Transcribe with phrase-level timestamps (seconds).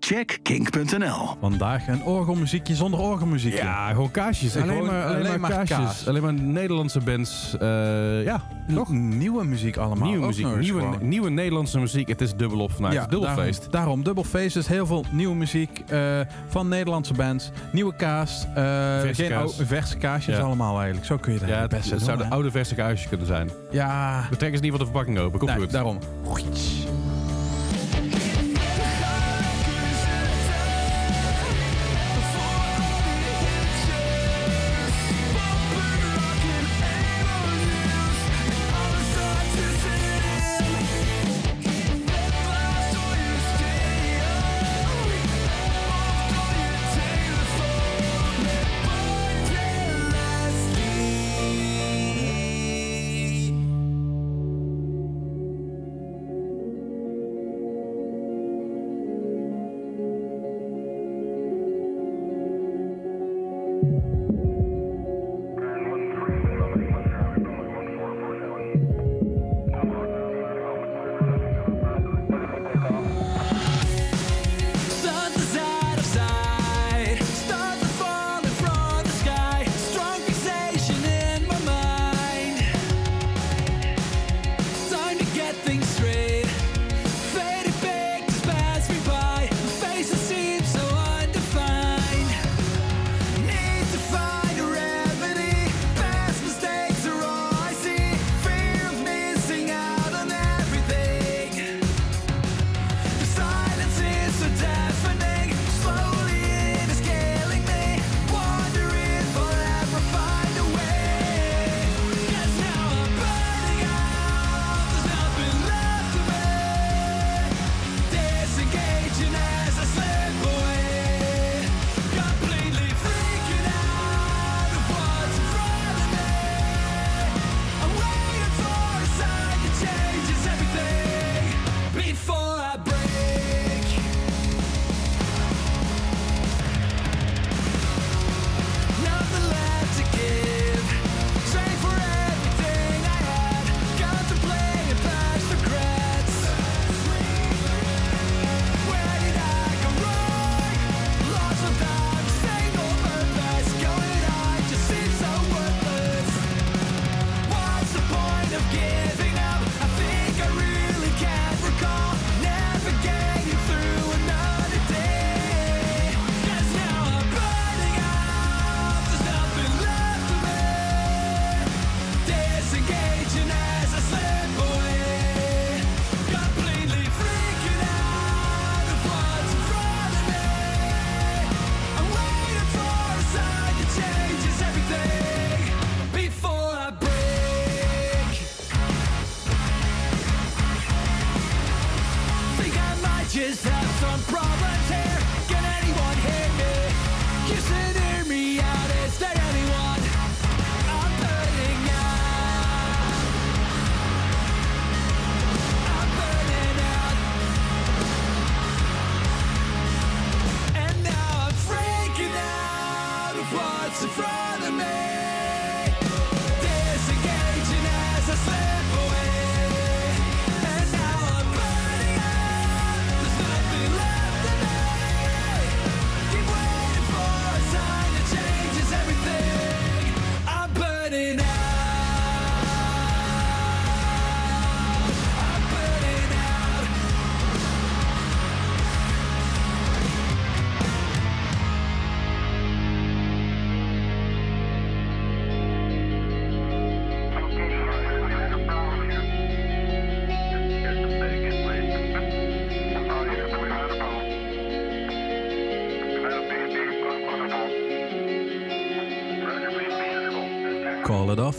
[0.00, 1.36] check kink.nl.
[1.40, 3.58] Vandaag een orgelmuziekje zonder orgelmuziekje.
[3.62, 4.56] Ja, gewoon kaasjes.
[4.56, 5.76] Alleen maar, alleen, alleen maar, kaasjes.
[5.76, 6.08] kaas.
[6.08, 7.56] Alleen maar Nederlandse bands.
[7.60, 10.08] eh, ja, Nog nieuwe muziek allemaal.
[10.08, 10.56] nieuwe muziek.
[10.58, 11.08] Nieuwe, gewoon.
[11.08, 12.08] nieuwe Nederlandse muziek.
[12.08, 12.92] Het is dubbelop vandaag.
[12.92, 13.56] Ja, het is dubbelfeest.
[13.58, 14.54] Daarom, daarom dubbelfeest.
[14.54, 17.50] Dus heel veel nieuwe muziek eh, van Nederlandse bands.
[17.72, 18.46] Nieuwe kaas.
[18.54, 18.54] eh,
[19.00, 19.56] Verse geen kaas.
[19.64, 20.42] verse kaasjes Ja.
[20.42, 21.06] allemaal eigenlijk.
[21.06, 23.50] Zo kun je dat Ja, het het, beste het zouden oude verse kaasjes kunnen zijn.
[23.70, 25.38] Ja, We trekken ze niet van de verpakking open.
[25.38, 25.70] Komt nee, goed.
[25.70, 25.98] daarom.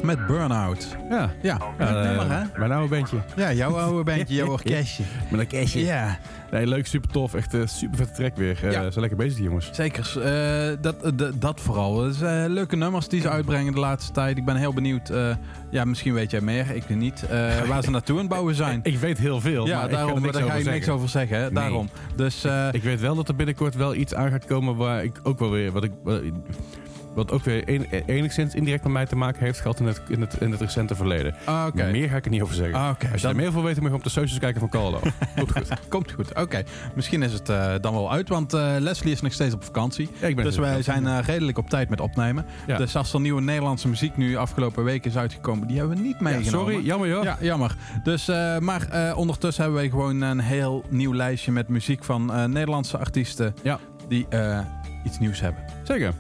[0.04, 0.88] Met Burnout.
[1.10, 1.32] Ja.
[1.42, 2.44] Ja, Ja, eh, nummer hè?
[2.60, 3.18] Mijn oude bandje.
[3.36, 5.04] Ja, jouw oude bandje, jouw orkestje.
[5.32, 5.80] Met een cashje.
[5.86, 6.18] Ja,
[6.52, 7.34] Nee, leuk, super tof.
[7.34, 8.60] Echt eh, super vette track weer.
[8.64, 8.92] Eh Ja.
[8.92, 9.70] Zo lekker bezig, die jongens.
[9.72, 10.22] zeker.
[10.24, 12.06] Eh, dat, eh, dat vooral.
[12.06, 12.12] Eh,
[12.48, 14.38] leuke nummers die ze uitbrengen de laatste tijd.
[14.38, 15.10] Ik ben heel benieuwd.
[15.10, 15.36] eh,
[15.70, 17.24] ja, misschien weet jij meer, ik weet niet.
[17.30, 18.80] eh, waar ze naartoe aan het bouwen zijn.
[18.84, 21.38] Ik weet heel veel, ja, maar daarom, ik daar ga je niks over zeggen.
[21.38, 21.44] Hè?
[21.44, 21.54] Nee.
[21.54, 21.90] Daarom.
[22.16, 25.20] Dus eh, Ik weet wel dat er binnenkort wel iets aan gaat komen waar ik
[25.24, 25.72] ook wel weer...
[25.72, 26.22] Wat ik, wat-
[27.16, 27.68] Wat ook weer
[28.06, 30.96] enigszins indirect met mij te maken heeft gehad in het, in het, in het recente
[30.96, 31.36] verleden.
[31.46, 31.92] Ah, Oké.
[31.92, 32.76] Meer ga ik er niet over zeggen.
[32.80, 33.10] Ah, oké.
[33.12, 35.00] Als je er meer voor weet, moet je op de socials kijken van Carlo.
[35.36, 35.68] Komt goed.
[35.90, 36.64] Komt goed, oké.
[36.96, 40.10] Misschien is het eh, dan wel uit, want eh, Leslie is nog steeds op vakantie.
[40.20, 42.46] Ja, ik ben Dus wij zijn eh, redelijk op tijd met opnemen.
[42.68, 42.78] Ja.
[42.78, 46.16] Dus als er nieuwe Nederlandse muziek nu afgelopen weken is uitgekomen, die hebben we niet
[46.20, 46.72] Ja, meegenomen.
[46.74, 47.24] sorry, jammer joh.
[47.24, 47.76] Ja, jammer.
[48.04, 48.26] Dus,
[48.60, 53.80] maar ondertussen hebben wij gewoon een heel nieuw lijstje met muziek van Nederlandse artiesten Ja.
[54.08, 54.28] die
[55.06, 55.64] iets nieuws hebben.
[55.84, 56.14] Zeker.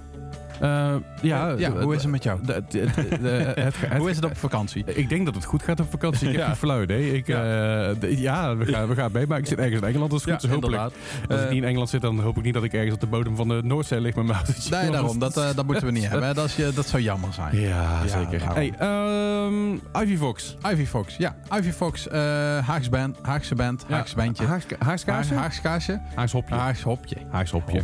[0.59, 2.39] Eh, ja, ja, hoe is het met jou?
[3.97, 4.83] hoe is het op vakantie?
[4.85, 6.27] Ik denk dat het goed gaat op vakantie.
[6.27, 6.47] Ik heb Ja.
[6.47, 7.13] geen flauw idee.
[7.13, 7.43] Ik, Ja.
[7.45, 9.27] ja, ja we, gaan, we gaan mee.
[9.27, 10.11] Maar ik zit ergens in Engeland.
[10.11, 10.81] Dus goed, dus hopelijk.
[10.81, 10.93] Als
[11.29, 13.07] ik Eh, niet in Engeland zit, dan hoop ik niet dat ik ergens op de
[13.07, 14.69] bodem van de Noordzee lig met mijn autootje.
[14.75, 15.19] Nee, daarom.
[15.19, 16.35] Dat, Dat eh, dat moeten we niet hebben.
[16.35, 17.59] Dat, is, dat zou jammer zijn.
[17.59, 17.69] Ja,
[18.05, 18.53] Ja, zeker.
[18.53, 20.55] Hey, ehm, Ivy Fox.
[20.71, 21.15] Ivy Fox.
[21.17, 22.07] Ja, Ivy Fox.
[22.07, 22.19] eh
[22.67, 23.85] Haags band, Haagse band.
[23.89, 24.45] Haagse bandje.
[24.45, 24.65] Haars
[25.03, 25.33] kaasje?
[25.33, 26.01] Haag- Haags kaasje.
[26.15, 26.55] Haars hopje.
[26.55, 27.15] Haags hopje.
[27.29, 27.81] Haars hopje.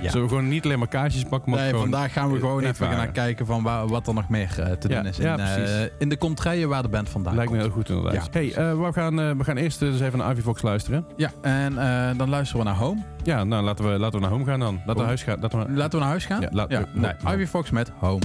[0.00, 0.10] Ja.
[0.10, 1.82] Zullen we gewoon niet alleen maar kaasjes pakken, maar Nee, gewoon...
[1.90, 4.88] vandaag gaan we gewoon even gaan kijken van waar, wat er nog meer eh, te
[4.88, 5.18] Ja, doen is.
[5.18, 8.14] In, ja, eh, in de contraien waar de band vandaan Lijkt me heel goed inderdaad.
[8.14, 11.06] Ja, hey, eh, we, gaan, we gaan eerst eens even naar Ivy Fox luisteren.
[11.16, 11.74] Ja, en
[12.16, 13.02] dan luisteren we naar Home.
[13.22, 14.74] Ja, nou laten we, laten we naar home gaan dan.
[14.74, 14.98] Laten we Home.
[14.98, 15.40] naar huis gaan.
[15.40, 16.40] Laten we, Laten we naar huis gaan?
[16.68, 16.86] Ja.
[16.92, 17.12] Nee.
[17.34, 18.20] Ivy Fox met Home.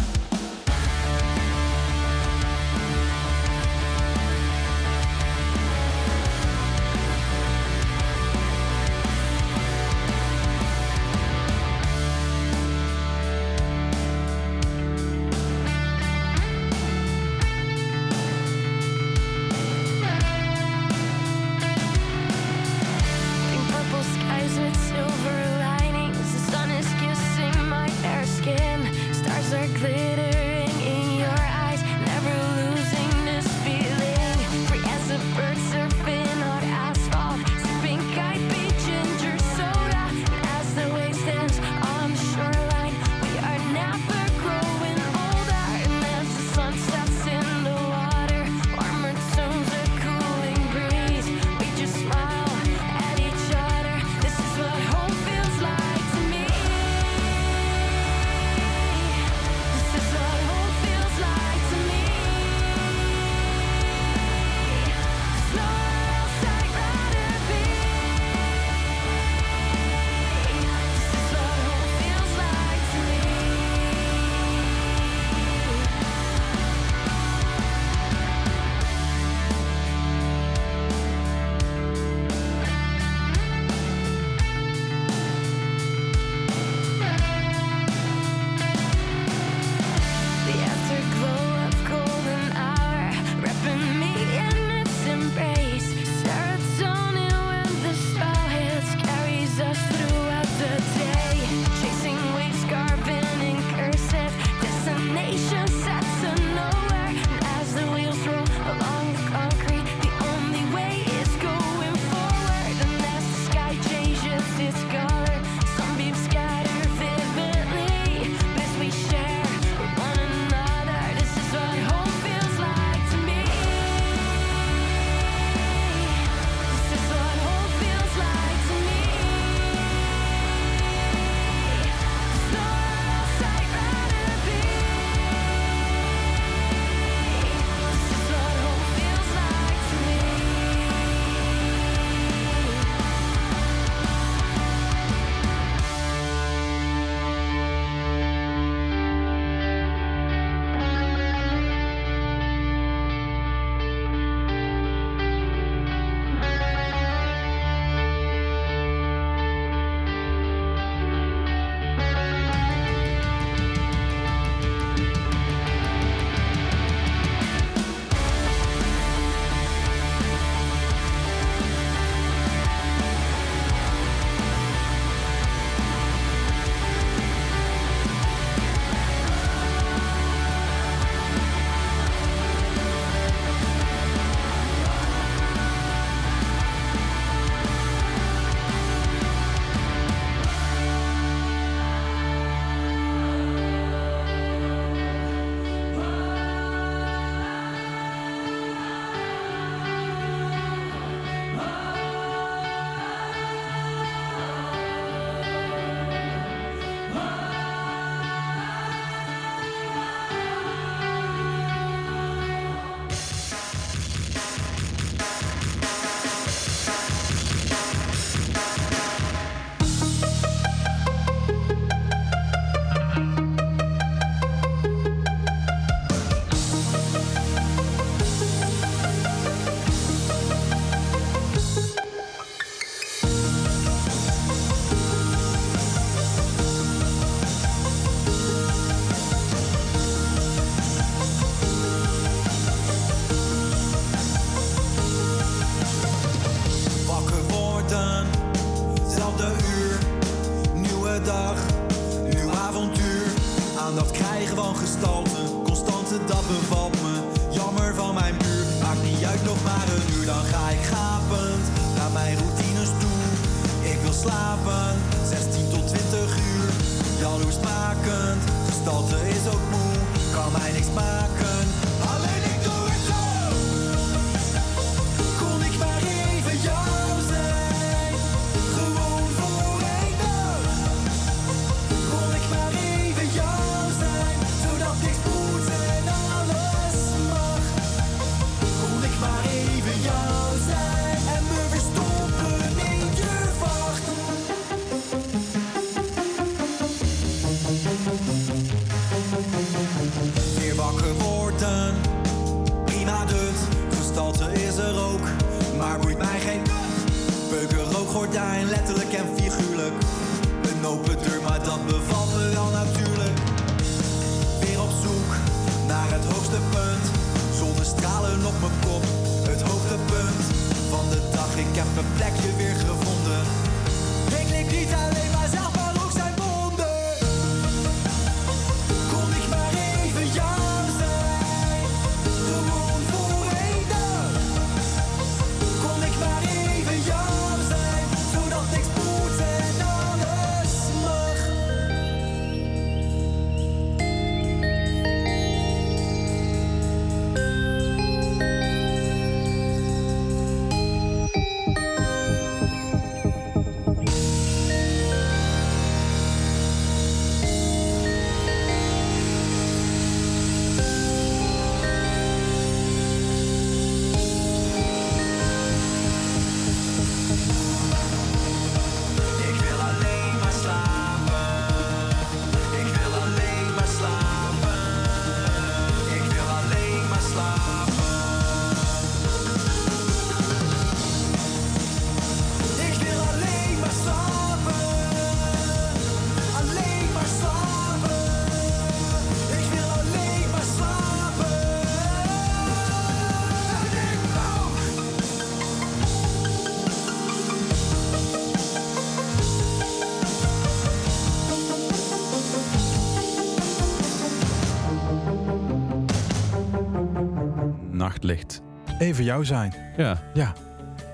[408.99, 409.73] Even jou zijn.
[409.97, 410.17] Ja.
[410.33, 410.53] Ja.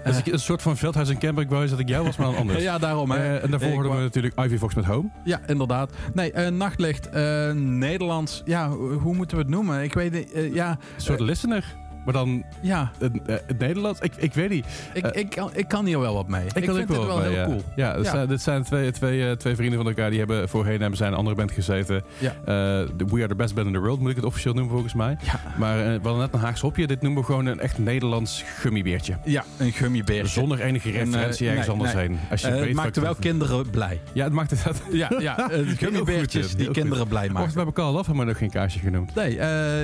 [0.03, 1.43] Dus ik, een soort van veldhuis en camper.
[1.43, 2.63] Ik wou eens dat ik jou was, maar anders.
[2.69, 3.11] Ja, daarom.
[3.11, 3.17] Hè.
[3.17, 5.09] Eh, en daarvoor hoorden we natuurlijk Ivy Fox met Home.
[5.23, 5.91] Ja, inderdaad.
[6.13, 7.09] Nee, eh, nachtlicht.
[7.09, 8.41] eh, Nederlands.
[8.45, 9.83] Ja, ho- hoe moeten we het noemen?
[9.83, 10.31] Ik weet niet.
[10.31, 11.75] eh, ja, Een soort listener.
[12.07, 12.91] Maar dan ja.
[12.99, 13.99] in eh, het Nederlands.
[13.99, 14.65] Ik, ik weet niet.
[14.93, 16.45] Ik, Eh, ik, kan, ik kan hier wel wat mee.
[16.45, 17.45] Ik, kan vind het wel bij, heel ja.
[17.45, 17.63] cool.
[17.75, 18.03] Ja.
[18.03, 20.09] Zijn, dit zijn twee, twee, eh, twee vrienden van elkaar.
[20.09, 22.03] Die hebben voorheen hebben zij in een andere band gezeten.
[22.17, 22.33] Ja.
[22.45, 25.17] We Are The Best Band in the World moet ik het officieel noemen volgens mij.
[25.23, 25.39] Ja.
[25.57, 26.87] Maar eh, we hadden net een Haagse hopje.
[26.87, 29.17] Dit noemen we gewoon een echt Nederlands gummibeertje.
[29.23, 30.27] Ja, een gummibeertje.
[30.27, 32.07] Zonder enige En, referentie ergens nee, anders nee.
[32.07, 32.19] heen.
[32.31, 34.01] Als je weet het maakte wel kinderen blij.
[34.13, 34.81] Ja, het maakt het dat.
[34.91, 35.49] Ja, ja
[35.81, 37.53] gummibeertjes die kinderen blij maken.
[37.53, 39.15] hebben we Laf maar nog geen kaasje genoemd.
[39.15, 39.37] Nee,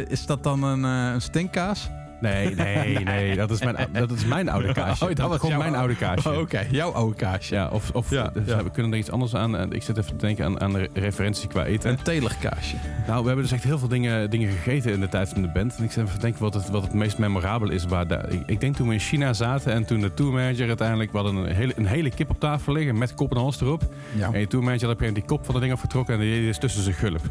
[0.08, 1.90] is dat dan een, een stinkkaas?
[2.32, 3.36] Nee, nee, nee.
[3.36, 5.04] Dat is mijn, dat is mijn oude kaasje.
[5.10, 6.32] Oh, dat was gewoon mijn oude kaasje.
[6.32, 7.56] Oh, Oké, jouw oude kaasje.
[7.56, 8.64] Ja, of, of Ja, dus ja.
[8.64, 9.58] we kunnen er iets anders aan.
[9.58, 11.90] En Ik zit even te denken aan, aan de referentie qua eten.
[11.90, 12.76] Een telerkaasje.
[13.08, 15.48] Nou, we hebben dus echt heel veel dingen, dingen gegeten in de tijd van de
[15.54, 15.76] band.
[15.78, 17.86] En ik zit even te denken wat het, wat het meest memorabel is.
[17.86, 21.12] Waar de- ik, ik denk toen we in China zaten en toen de tourmanager uiteindelijk...
[21.12, 23.84] We hadden een hele, een hele kip op tafel liggen met kop en hals erop.
[24.16, 24.26] Ja.
[24.26, 26.14] En die tourmanager had op een die kop van dat ding afgetrokken...
[26.14, 27.22] en die dus tussen zijn gulp.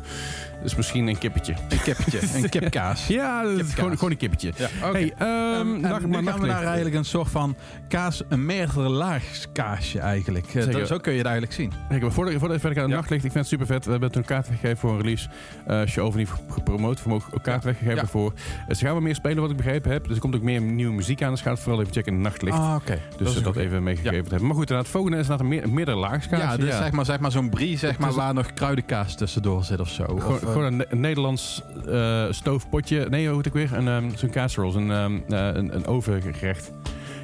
[0.63, 1.55] Dus misschien een kippetje.
[1.69, 2.19] Een kippetje.
[2.35, 3.07] Een kipkaas.
[3.07, 3.75] Ja, dat is Kipkaas.
[3.75, 4.53] gewoon, gewoon een kippetje.
[4.57, 4.99] Ja, oké.
[4.99, 5.31] Hey, ehm
[5.63, 5.73] Ehm,
[6.09, 7.57] nu gaan we naar eigenlijk een soort van
[7.89, 10.47] kaas, een meerdere laags kaasje eigenlijk.
[10.47, 10.79] Eh, Zeker.
[10.79, 11.73] dat- zo kun je het eigenlijk zien.
[11.89, 12.95] Kijk, maar voordat, voordat we verder naar Ja.
[12.97, 13.85] nachtlicht, ik vind het super vet.
[13.85, 15.29] We hebben toen kaarten weggegeven voor een release.
[15.67, 17.03] eh show over niet gepromoot.
[17.03, 18.33] We mogen ook kaarten weggegeven daarvoor.
[18.69, 20.05] Dus ze gaan we meer spelen, wat ik begrepen heb.
[20.07, 21.31] Dus er komt ook meer nieuwe muziek aan.
[21.31, 22.57] Dus ga het vooral even checken in nachtlicht.
[22.59, 22.99] Ah, oké.
[23.19, 24.33] dus dat, dat even meegegeven hebben.
[24.47, 26.49] Maar goed, inderdaad, het volgende is inderdaad een, meer, een meerdere laagskaartje.
[26.49, 29.81] Ja, dus zeg maar, zeg maar zo'n brie zeg maar, waar nog kruidenkaas tussendoor zit
[29.81, 30.05] of zo.
[30.05, 33.07] Gewoon, gewoon een, Ne- een Nederlands eh, stoofpotje.
[33.11, 33.73] Nee, hoe heet ook weer?
[33.73, 36.73] Een, ehm, zo'n casserole, een, ehm, eh, een, een ovengerecht.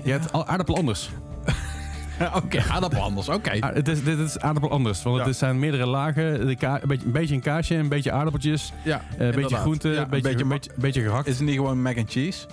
[0.04, 1.10] Je hebt al aardappel anders.
[2.44, 3.28] Oké, aardappel anders.
[3.28, 3.50] Oké.
[3.60, 5.02] Ah, het is, dit is aardappel anders.
[5.02, 5.24] Want Ja.
[5.24, 6.46] het zijn meerdere lagen.
[6.46, 8.72] De ka- een, beetje, een beetje een kaasje, een beetje aardappeltjes.
[8.82, 9.60] Ja, eh, een beetje inderdaad.
[9.60, 11.26] groente, Ja, een beetje, beetje een ma- beetje, een beetje gehakt.
[11.26, 12.46] Is het niet gewoon mac and cheese?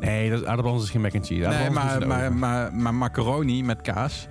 [0.00, 1.48] Nee, dat is aardappel anders is geen mac and cheese.
[1.48, 2.38] Nee, anders maar, is een maar, oven.
[2.38, 4.26] maar, maar macaroni met kaas.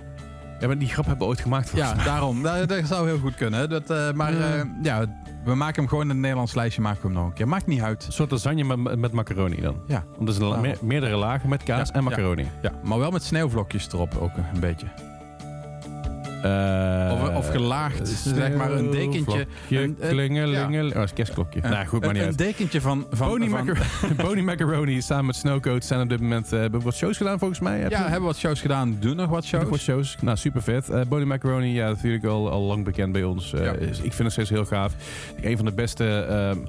[0.60, 1.70] Ja, maar die grap hebben we ooit gemaakt.
[1.74, 2.04] Ja, mij.
[2.04, 2.42] daarom.
[2.42, 3.68] Dat, dat zou heel goed kunnen.
[3.70, 4.54] Dat, eh, maar Ja.
[4.54, 5.04] eh, ja,
[5.44, 6.82] we maken hem gewoon in het Nederlands lijstje.
[6.82, 7.48] Maken we hem nog een keer.
[7.48, 8.06] Maakt niet uit.
[8.06, 9.76] Een soort lasagne met, met macaroni dan.
[9.86, 10.04] Ja.
[10.18, 12.48] Want er la- me- meerdere lagen met kaas Ja, en macaroni.
[12.62, 14.86] Ja, maar wel met sneeuwvlokjes erop ook een beetje.
[16.42, 19.46] Eh, Of, of gelaagd, zeg maar een dekentje.
[19.70, 20.86] Een- een- klingelingel.
[20.86, 21.60] Oh, dat is een kerstklokje.
[21.60, 22.38] nou, goed, maar een, niet een uit.
[22.38, 23.06] dekentje van...
[23.10, 23.86] van, Boney, van Macar
[24.26, 26.52] Boney Macaroni samen met Snowcoat zijn op dit moment...
[26.52, 27.78] eh, hebben wat shows gedaan volgens mij?
[27.78, 29.62] Heb ja, je- hebben wat shows gedaan, doen nog wat shows.
[29.62, 30.16] Nog wat shows.
[30.20, 30.88] Nou, super vet.
[30.90, 33.52] Eh Boney Macaroni, ja, natuurlijk al, al lang bekend bij ons.
[33.52, 33.72] Eh, Ja.
[33.82, 34.94] ik vind het steeds heel gaaf.
[35.42, 36.04] Een van de beste...
[36.28, 36.66] ehm, eh,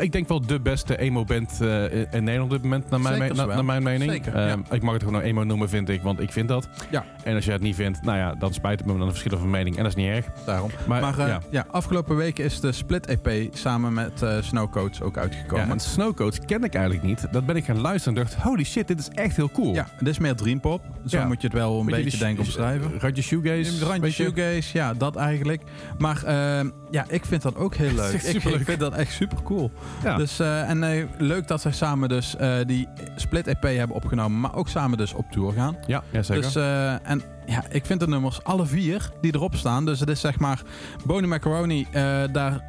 [0.00, 3.28] ik denk wel de beste emo-band eh, in Nederland op dit moment, naar mijn, Zeker
[3.34, 3.54] me- na- wel.
[3.56, 4.10] naar mijn mening.
[4.10, 4.74] Zeker, Ehm, ja.
[4.74, 6.68] Ik mag het gewoon emo noemen, vind ik, want ik vind dat.
[6.90, 7.04] Ja.
[7.24, 9.50] En als je het niet vindt, nou ja, dan spijt het me, dan verschillen van
[9.50, 9.76] mening.
[9.76, 10.26] En dat is niet erg.
[10.46, 10.70] Daarom.
[10.86, 11.40] Maar, Maar, eh, ja.
[11.50, 11.64] ja.
[11.70, 15.66] afgelopen weken is de Split EP samen met eh Snowcoats ook uitgekomen.
[15.66, 17.26] Ja, en Snowcoats ken ik eigenlijk niet.
[17.30, 19.74] Dat ben ik gaan luisteren en dacht, holy shit, dit is echt heel cool.
[19.74, 20.82] Ja, dit is meer dreampop.
[21.06, 22.92] Zo moet je het wel een Beetje beetje de denken omschrijven.
[23.00, 23.84] Randje shoegaze.
[23.84, 25.62] Randje shoegaze, ja, dat eigenlijk.
[25.98, 28.12] Maar eh, ja, ik vind dat ook heel leuk.
[28.22, 29.63] ik vind dat echt super cool.
[30.02, 30.16] Ja.
[30.16, 34.40] Dus, eh, en eh, leuk dat zij samen dus eh, die Split EP hebben opgenomen,
[34.40, 35.76] maar ook samen dus op tour gaan.
[35.86, 36.42] ja, ja, zeker.
[36.42, 36.54] Dus,
[37.02, 39.84] en ja, ik vind de nummers, alle vier die erop staan.
[39.84, 40.62] Dus het is zeg maar,
[41.04, 41.86] Boney Macaroni,
[42.32, 42.64] daar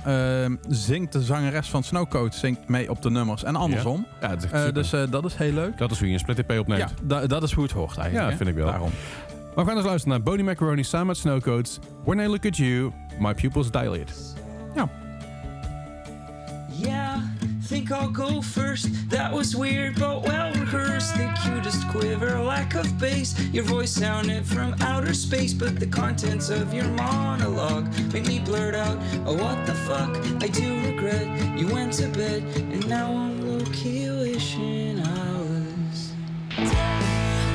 [0.69, 3.43] zingt de zangeres van Snowcoat zingt mee op de nummers.
[3.43, 4.05] En andersom.
[4.21, 4.73] ja, Eh, super.
[4.73, 5.77] dus dat is heel leuk.
[5.77, 6.79] dat is hoe je een split EP opneemt.
[6.79, 8.25] Ja, da- dat is hoe het hoort eigenlijk.
[8.25, 8.37] Ja, hè?
[8.37, 8.65] vind ik wel.
[8.65, 8.89] Daarom.
[9.55, 11.79] Maar we gaan eens luisteren naar Boney Macaroni samen met Snowcoats.
[12.03, 14.13] When I look at you, my pupils dilate.
[14.75, 14.87] Yeah,
[17.75, 18.87] think I'll go first.
[19.09, 21.13] That was weird, but well rehearsed.
[21.15, 23.37] The cutest quiver, lack of bass.
[23.51, 28.75] Your voice sounded from outer space, but the contents of your monologue made me blurt
[28.75, 30.11] out, Oh, what the fuck?
[30.41, 31.27] I do regret
[31.59, 36.13] you went to bed, and now I'm low key wishing I was.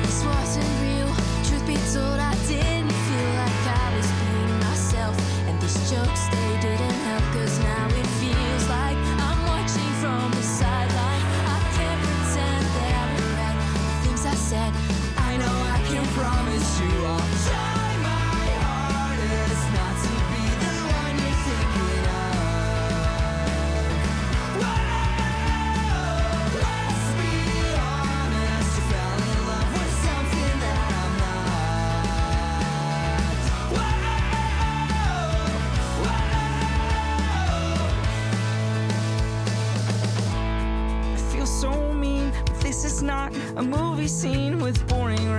[0.05, 1.09] This wasn't real.
[1.47, 5.15] Truth be told, I didn't feel like I was being myself.
[5.47, 6.90] And these jokes, they didn't
[14.53, 16.50] I know I can promise
[43.55, 45.29] a movie scene with boring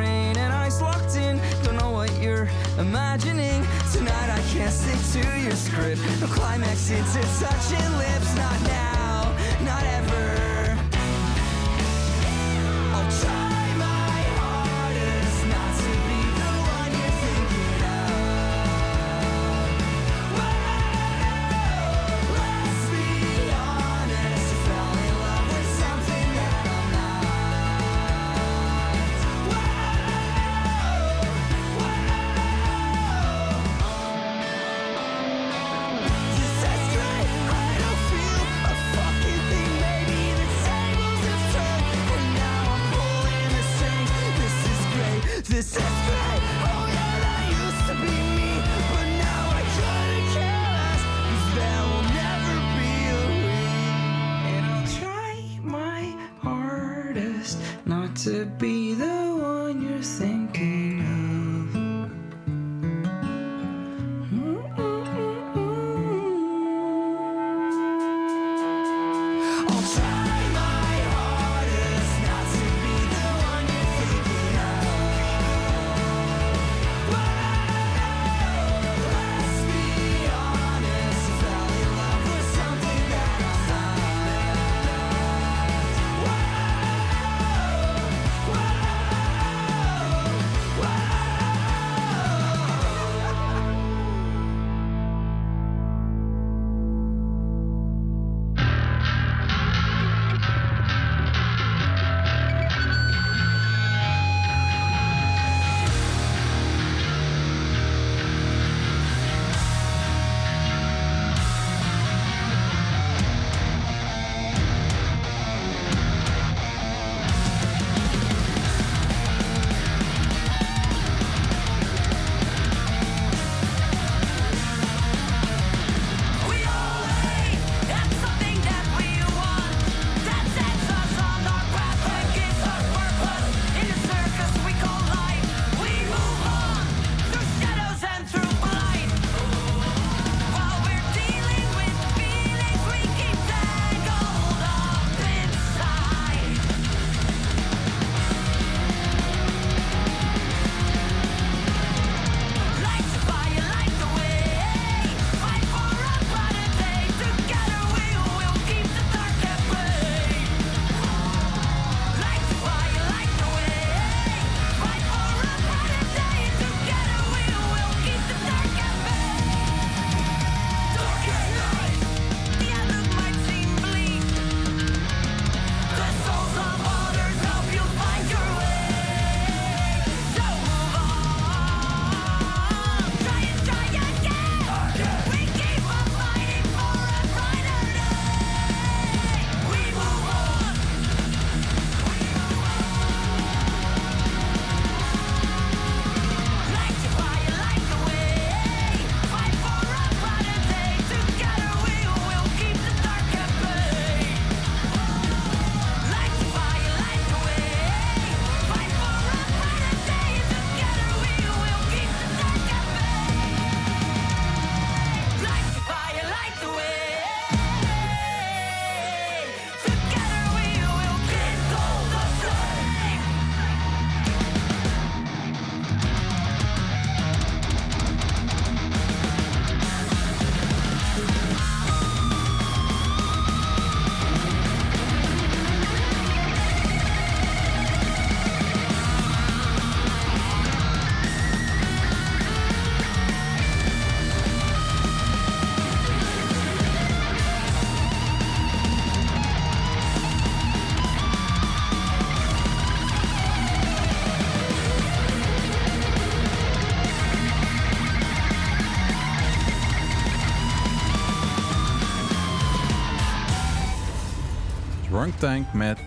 [265.43, 265.99] Tank met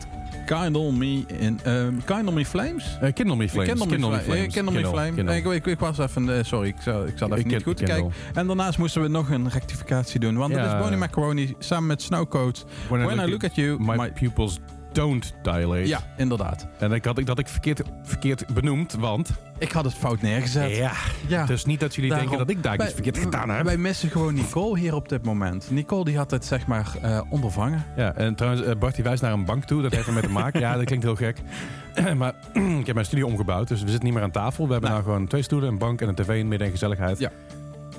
[0.46, 2.98] Kindle Me in ehm Kindle Me Flames.
[3.02, 3.68] Eh, Kindle Me Flames.
[3.70, 4.54] Kindle Me Flames.
[4.54, 5.14] Kindle Me Kindle, Flame.
[5.16, 5.36] Kindle.
[5.36, 8.12] Ik, ik, ik was even, eh, sorry, ik, zal, ik zat even niet goed kijken.
[8.34, 10.38] En daarnaast moesten we nog een rectificatie doen.
[10.38, 10.74] Want dat Ja.
[10.76, 12.66] is Bonnie Macaroni samen met Snowcoat.
[12.90, 14.60] When, I look at you, My, my- pupils
[14.96, 15.88] don't dilate.
[15.88, 16.68] Ja, inderdaad.
[16.80, 19.30] En ik had ik dat ik verkeerd, verkeerd benoemd, want...
[19.58, 20.76] Ik had het fout neergezet.
[20.76, 20.92] Ja,
[21.28, 21.46] Ja.
[21.46, 22.28] dus niet dat jullie Daarom.
[22.30, 23.66] denken dat ik daar iets verkeerd gedaan heb.
[23.66, 25.72] Wij missen gewoon Nicole hier op dit moment.
[25.72, 27.86] Nicole die had het zeg maar eh, ondervangen.
[27.96, 29.82] Ja, en trouwens, eh, Bart die wijst naar een bank toe.
[29.82, 30.60] Dat heeft ermee te maken.
[30.60, 31.38] Ja, dat klinkt heel gek.
[32.18, 32.34] maar
[32.80, 34.66] ik heb mijn studio omgebouwd, dus we zitten niet meer aan tafel.
[34.66, 35.00] We hebben Nee.
[35.00, 37.20] nou gewoon twee stoelen, een bank en een tv in midden en gezelligheid.
[37.20, 37.32] Ja.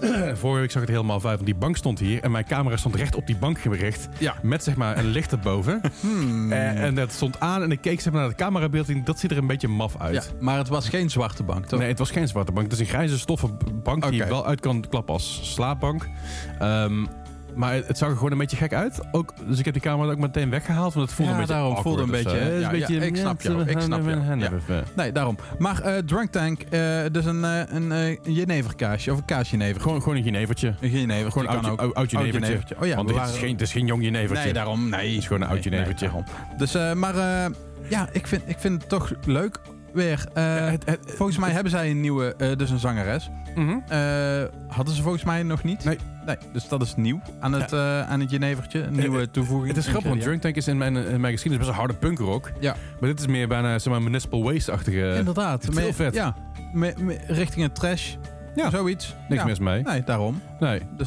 [0.40, 2.76] Vorige week zag ik het helemaal vijf, want die bank stond hier en mijn camera
[2.76, 4.08] stond recht op die bank gericht.
[4.18, 4.34] Ja.
[4.42, 5.80] Met zeg maar een licht erboven.
[6.00, 6.52] Hmm.
[6.52, 9.18] Eh, en dat stond aan en ik keek zeg maar, naar het camerabeeld en dat
[9.18, 10.14] ziet er een beetje maf uit.
[10.14, 11.78] Ja, maar het was geen zwarte bank, toch?
[11.78, 12.64] Nee, het was geen zwarte bank.
[12.64, 16.08] Het is een grijze stoffen bank die je wel uit kan klappen als slaapbank.
[16.58, 17.04] Ehm,
[17.56, 19.00] maar het, zag er gewoon een beetje gek uit.
[19.12, 21.60] Ook, dus ik heb die camera ook meteen weggehaald, want het voelde Ja, een beetje
[21.60, 24.82] daarom voelde een beetje, ja, beetje- ik snap jou, ik snap ja.
[24.96, 25.38] Nee, daarom.
[25.58, 26.80] Maar eh, Drunk Tank, eh,
[27.12, 29.80] dus een, eh, een, een jeneverkaasje of een kaasjenever.
[29.80, 30.74] Gewoon, gewoon een jenevertje.
[30.80, 31.32] een jenever.
[31.32, 32.76] Gewoon een oud, oud, jenevertje.
[32.80, 34.44] Oh ja, Want het is, geen, het is geen jong jenevertje.
[34.44, 34.88] Nee, daarom.
[34.88, 35.08] Nee.
[35.08, 36.10] Het is gewoon een oud jenevertje.
[36.12, 36.56] nee.
[36.56, 37.14] Dus, maar
[37.88, 39.58] ja, ik vind, ik vind het toch leuk
[39.96, 40.24] weer.
[40.34, 43.30] eh, het- het- volgens mij hebben zij een nieuwe, eh, dus een zangeres.
[43.54, 43.78] Mhm.
[43.88, 43.98] Eh,
[44.68, 45.84] hadden ze volgens mij nog niet?
[45.84, 45.98] Nee.
[46.26, 48.82] Nee, dus dat is nieuw aan het, eh, aan het jenevertje.
[48.82, 49.68] Een nieuwe toevoeging.
[49.68, 50.22] Het is grappig, want.
[50.22, 52.50] Drunk Tank is in mijn, in mijn geschiedenis best een harde punkrock.
[52.60, 52.76] Ja.
[53.00, 55.14] Maar dit is meer bijna zeg maar, municipal waste-achtige...
[55.16, 55.62] Inderdaad.
[55.64, 56.14] het is heel vet.
[56.14, 56.34] Ja,
[56.72, 58.14] me- me- richting een trash.
[58.54, 58.70] Ja.
[58.70, 59.14] Zoiets.
[59.28, 59.48] Niks ja.
[59.48, 59.82] mis mee.
[59.82, 60.40] Nee, daarom.
[60.60, 61.06] Nee, Dus,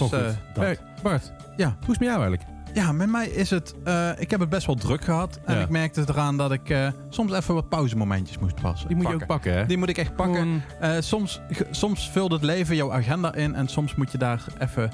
[1.03, 1.65] Bart, Ja.
[1.65, 2.43] hoe is het met jou eigenlijk?
[2.73, 3.73] Ja, met mij is het...
[3.83, 5.39] eh, ik heb het best wel druk gehad.
[5.45, 5.61] En Ja.
[5.61, 8.87] ik merkte eraan dat ik eh, soms even wat pauzemomentjes moest passen.
[8.87, 9.65] Die moet je ook pakken, hè?
[9.65, 10.35] Die moet ik echt pakken.
[10.35, 13.55] Gewoon- Eh, soms, soms vult het leven jouw agenda in.
[13.55, 14.91] En soms moet je daar even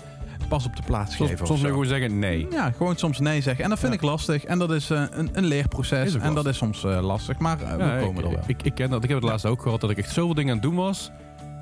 [0.49, 1.41] pas op de plaats Soms, geven.
[1.41, 2.47] of soms moet je gewoon zeggen nee.
[2.51, 3.63] Ja, gewoon soms nee zeggen.
[3.63, 3.97] En dat vind Ja.
[3.97, 4.43] ik lastig.
[4.45, 6.07] En dat is eh, een, een leerproces.
[6.15, 7.37] Is en dat is soms eh, lastig.
[7.37, 8.43] Maar Ja, we komen ik, er wel.
[8.47, 9.03] Ik, ik ken dat.
[9.03, 11.11] Ik heb het laatst ook gehad dat ik echt zoveel dingen aan het doen was.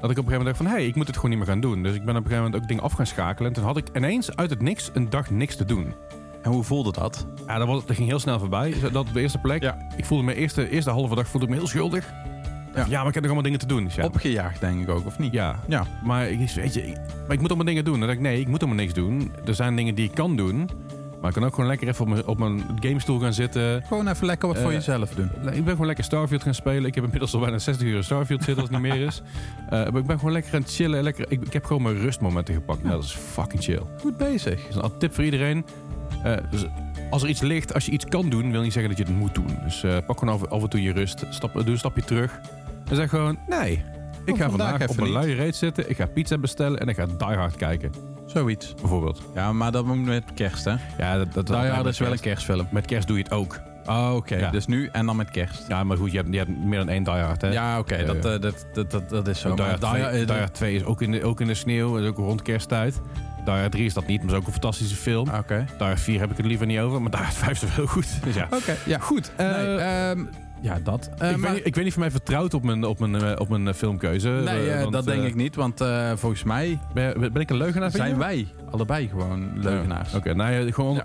[0.04, 1.40] Dat ik op een gegeven moment dacht van, hé, hey, ik moet het gewoon niet
[1.40, 1.84] meer gaan doen.
[1.84, 3.48] Dus ik ben op een gegeven moment ook dingen af gaan schakelen.
[3.50, 5.94] En toen had ik ineens uit het niks een dag niks te doen.
[6.42, 7.28] En hoe voelde dat?
[7.48, 8.74] Ja, dat, was, dat ging heel snel voorbij.
[8.82, 9.62] Dat op de eerste plek.
[9.62, 9.78] Ja.
[9.98, 12.14] Ik voelde me eerste, eerste halve dag voelde ik me heel schuldig.
[12.76, 12.98] Ja, Ja.
[13.00, 13.84] maar ik heb nog allemaal dingen te doen.
[13.84, 15.34] Dus ja, Opgejaagd denk ik ook, of niet?
[15.34, 15.60] ja.
[15.68, 15.86] Ja.
[16.04, 17.98] Maar ik, weet je, ik, maar ik moet allemaal dingen doen.
[18.00, 19.32] Dan denk ik, nee, ik moet allemaal niks doen.
[19.46, 20.70] Er zijn dingen die ik kan doen.
[21.24, 23.84] Maar ik kan ook gewoon lekker even op mijn, op mijn gamestoel gaan zitten.
[23.88, 25.30] Gewoon even lekker wat voor Eh, jezelf doen.
[25.54, 26.86] Ik ben gewoon lekker Starfield gaan spelen.
[26.86, 29.22] Ik heb inmiddels al bijna 60 uur Starfield zitten als het niet meer is.
[29.66, 31.04] Eh, maar ik ben gewoon lekker aan het chillen.
[31.04, 32.84] Lekker, ik, ik heb gewoon mijn rustmomenten gepakt.
[32.84, 33.76] Nou, dat is fucking chill.
[33.76, 34.68] Dat Goed bezig.
[34.68, 35.66] is een tip voor iedereen.
[36.24, 36.66] Eh, dus
[37.10, 39.20] als er iets ligt, als je iets kan doen, wil niet zeggen dat je het
[39.22, 39.58] moet doen.
[39.64, 41.26] Dus pak gewoon af, af en toe je rust.
[41.30, 42.40] Stap, doe een stapje terug.
[42.90, 43.84] En zeg gewoon, nee.
[44.26, 45.90] Ik Oh, ga vandaag vandaag even op een luie reet zitten.
[45.90, 47.92] Ik ga pizza bestellen en ik ga Die Hard kijken.
[48.34, 48.74] Zoiets.
[48.82, 49.22] Bijvoorbeeld.
[49.36, 50.76] Ja, maar dat moet met kerst, hè?
[50.98, 52.46] Ja, dat, dat, Die Hard met is wel een kerst.
[52.46, 52.68] kerstfilm.
[52.72, 53.60] Met kerst doe je het ook.
[53.86, 54.36] Oh, oké.
[54.36, 54.52] Ja.
[54.52, 55.66] Dus nu en dan met kerst.
[55.68, 57.52] Ja, maar goed, je hebt, je hebt meer dan één Die Hard, hè?
[57.52, 57.96] Ja, oké.
[57.96, 58.34] Ja, dat, ja.
[58.34, 59.56] eh, dat, dat, dat, dat is zo.
[59.56, 61.48] Die Hard Die 2, Hard- eh, Die Hard 2 is ook in, de, ook in
[61.48, 61.98] de sneeuw.
[61.98, 63.02] is ook rond kersttijd.
[63.46, 65.30] Die Hard 3 is dat niet, maar is ook een fantastische film.
[65.30, 65.66] Ah, Oké.
[65.78, 67.88] Die Hard 4 heb ik het liever niet over, maar Die Hard 5 is wel
[67.88, 68.08] goed.
[68.24, 68.48] Dus ja.
[68.52, 68.98] Oké, ja.
[69.00, 69.32] Goed.
[69.36, 70.26] eh, Nee, ehm,
[70.64, 71.10] ja, dat.
[71.18, 73.16] Eh, ik, maar- weet niet, ik weet niet of mij vertrouwd op mijn, op mijn,
[73.16, 74.30] eh, op mijn eh, filmkeuze.
[74.30, 75.56] nee, eh, eh, want, dat denk eh, ik niet.
[75.56, 77.92] Want eh, volgens mij Ben, ben ik een leugenaar?
[77.92, 80.14] zijn wij allebei gewoon leugenaars.
[80.14, 81.02] Oké, nou ja, gewoon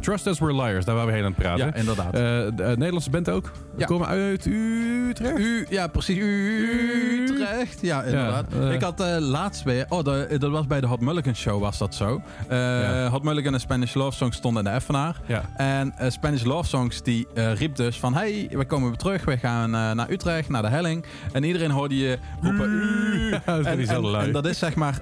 [0.00, 0.84] Trust us, we're liars.
[0.84, 1.66] Daar waren we heen aan het praten.
[1.66, 2.06] Ja, inderdaad.
[2.14, 2.20] Eh,
[2.56, 3.44] de eh, Nederlandse band ook.
[3.44, 3.86] We Ja.
[3.86, 5.38] komen uit Utrecht.
[5.38, 6.18] U, ja, precies.
[6.18, 7.78] Utrecht.
[7.82, 8.44] Ja, inderdaad.
[8.60, 8.72] eh.
[8.72, 9.86] ik had laatst weer...
[9.88, 12.22] Oh, dat, dat was bij de Hot Mulligan Show was dat zo.
[12.50, 13.08] Ja.
[13.08, 15.20] Hot Mulligan en Spanish Love Songs stonden in de Effenaar.
[15.26, 15.42] Ja.
[15.56, 18.14] En Spanish Love Songs die riep dus van...
[18.14, 19.24] Hey, we komen weer terug.
[19.24, 21.04] We gaan naar Utrecht, naar de helling.
[21.32, 22.70] En iedereen hoorde je roepen...
[22.70, 23.14] "U."
[23.46, 25.00] Ja, dat is En, en, dat is zeg maar...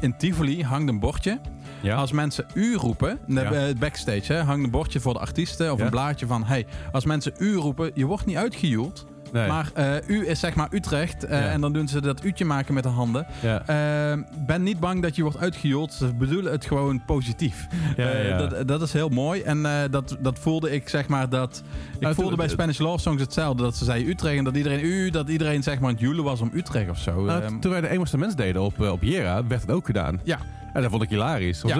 [0.00, 1.38] in Tivoli hangt een bordje.
[1.82, 1.96] Ja.
[1.96, 3.52] Als mensen u roepen, de, Ja.
[3.52, 5.84] eh, backstage, hè, hangt een bordje voor de artiesten of Ja.
[5.84, 9.06] een blaadje van: hey, als mensen u roepen, je wordt niet uitgejoeld.
[9.32, 9.48] Nee.
[9.48, 11.24] Maar eh, u is zeg maar Utrecht.
[11.24, 11.48] eh, Ja.
[11.48, 13.26] En dan doen ze dat u'tje maken met de handen.
[13.42, 13.62] ja.
[13.66, 15.92] Eh, ben niet bang dat je wordt uitgejoeld.
[15.92, 17.66] Ze bedoelen het gewoon positief.
[17.96, 19.42] Ja, dat, dat is heel mooi.
[19.42, 21.62] En dat, dat voelde ik zeg maar dat...
[21.98, 23.62] Ik voelde bij Spanish Love Songs hetzelfde.
[23.62, 25.10] Dat ze zeiden Utrecht en dat iedereen u...
[25.10, 27.24] Dat iedereen zeg maar aan het joelen was om Utrecht of zo.
[27.24, 30.20] Nou, Ehm, toen wij de Eenmaal Mens deden op, op Jera, werd het ook gedaan.
[30.24, 30.38] ja,
[30.72, 31.62] En dat vond ik hilarisch.
[31.66, 31.76] Ja.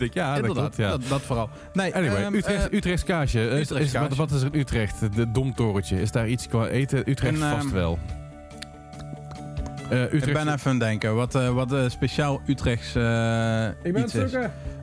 [0.00, 0.74] "Uuu", ik denk, ja, dat inderdaad.
[0.74, 0.76] klopt.
[0.76, 0.90] Ja.
[0.90, 1.48] Dat, dat vooral.
[1.72, 3.40] Nee, Anyway, ehm, Utrecht, eh, Utrechts kaasje.
[3.40, 4.16] Is- Utrechts is, wat, kaasje.
[4.16, 5.14] wat is er in Utrecht?
[5.16, 6.00] De Domtorentje.
[6.00, 6.98] Is daar iets qua eten?
[7.10, 7.98] Utrecht En, vast ehm, wel.
[9.90, 10.26] Eh, Utrecht.
[10.26, 11.14] Ik ben even aan het denken.
[11.14, 14.32] Wat, eh, wat eh, speciaal Utrechts eh iets is.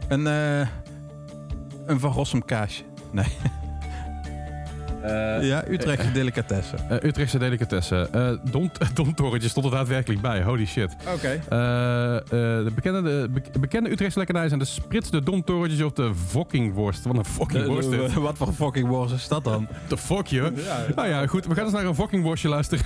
[0.07, 0.67] Een, eh
[1.85, 2.83] een Van Rossum kaasje.
[3.11, 3.25] Nee.
[5.41, 6.89] Ja, Utrechtse delicatessen.
[6.89, 8.13] Eh, Utrechtse delicatessen.
[8.13, 10.43] Eh Don, Domtorentje stond er daadwerkelijk bij.
[10.43, 10.95] Holy shit.
[11.15, 11.27] Oké.
[11.49, 15.91] Eh, eh, de, bekende, de be- bekende Utrechtse lekkernijen zijn de sprits, de domtorentjes of
[15.93, 17.03] de fokkingworst.
[17.05, 18.13] Wat een fokkingworst dit.
[18.13, 19.67] Wat voor fucking worst is dat dan?
[19.87, 20.51] De fuck je.
[20.95, 21.45] Nou ja, goed.
[21.45, 22.85] We gaan eens naar een fokkingworstje luisteren.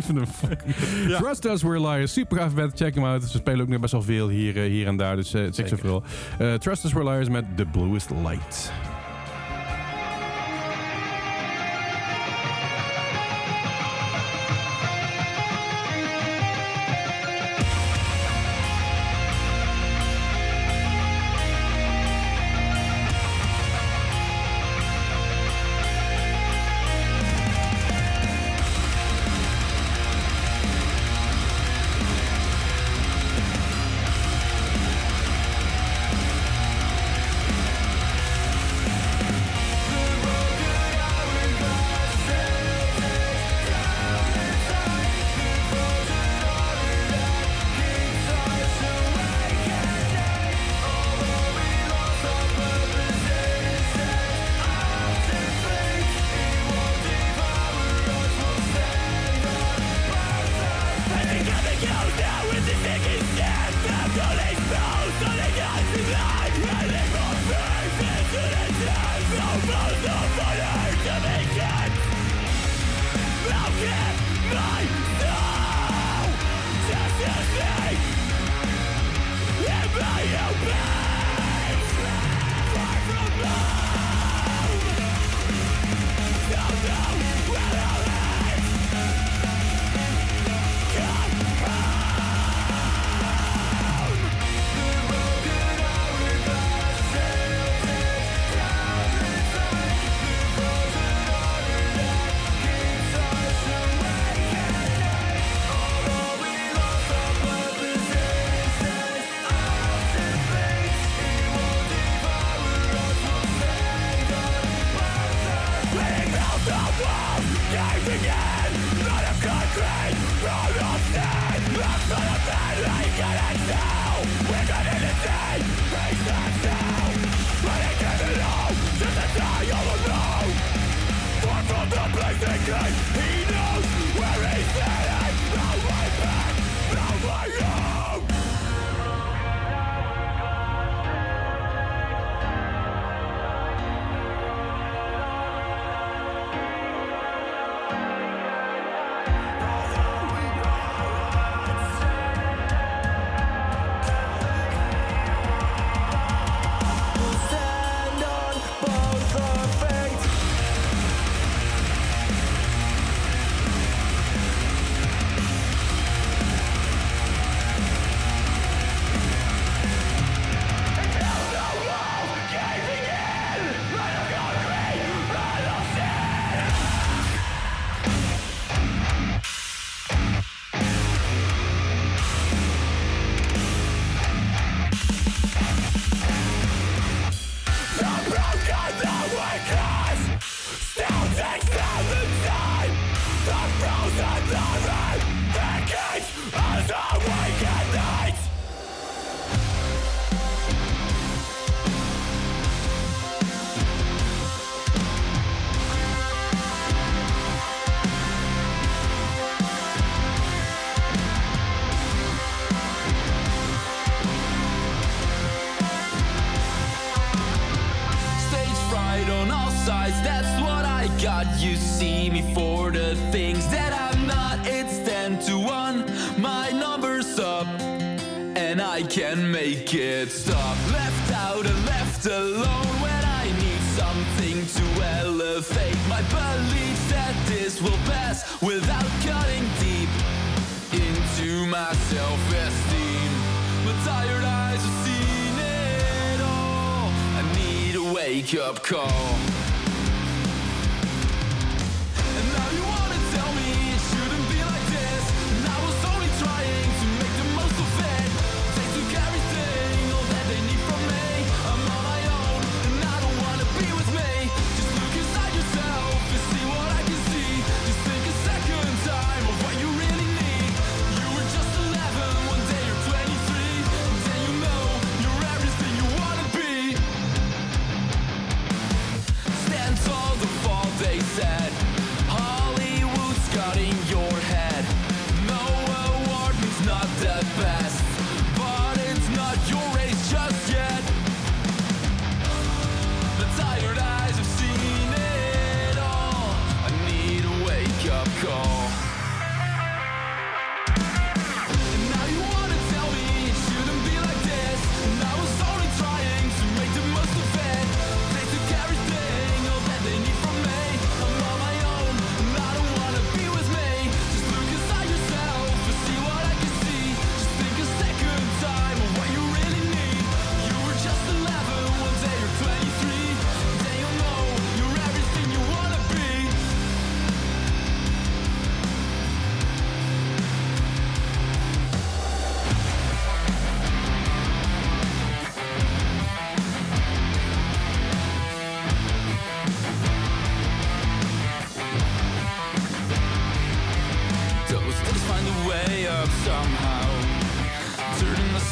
[0.00, 0.74] Van een fucking-
[1.18, 2.12] Trust Us, We're Liars.
[2.12, 2.72] Super gaaf band.
[2.76, 3.22] Check hem out.
[3.24, 5.16] Ze spelen ook nu best wel veel hier, eh, hier en daar.
[5.16, 6.02] Dus eh, het is zoveel.
[6.38, 8.72] Eh, Trust Us, We're Liars met The Bluest Light.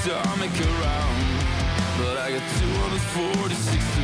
[0.09, 1.21] Stomach around.
[1.99, 3.98] But I got 246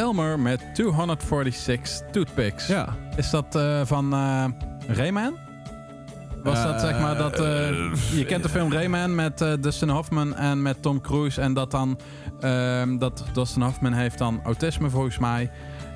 [0.00, 2.66] Elmer met 246 toothpicks.
[2.66, 2.96] Ja.
[3.16, 4.44] Is dat eh, van eh,
[4.86, 5.36] Rayman?
[6.42, 7.40] Was dat zeg maar dat...
[7.40, 7.68] eh,
[8.14, 11.40] je kent de film Rayman met Dustin Hoffman en met Tom Cruise.
[11.40, 11.98] En dat dan...
[12.40, 15.50] ehm, dat Dustin Hoffman heeft dan autisme volgens mij.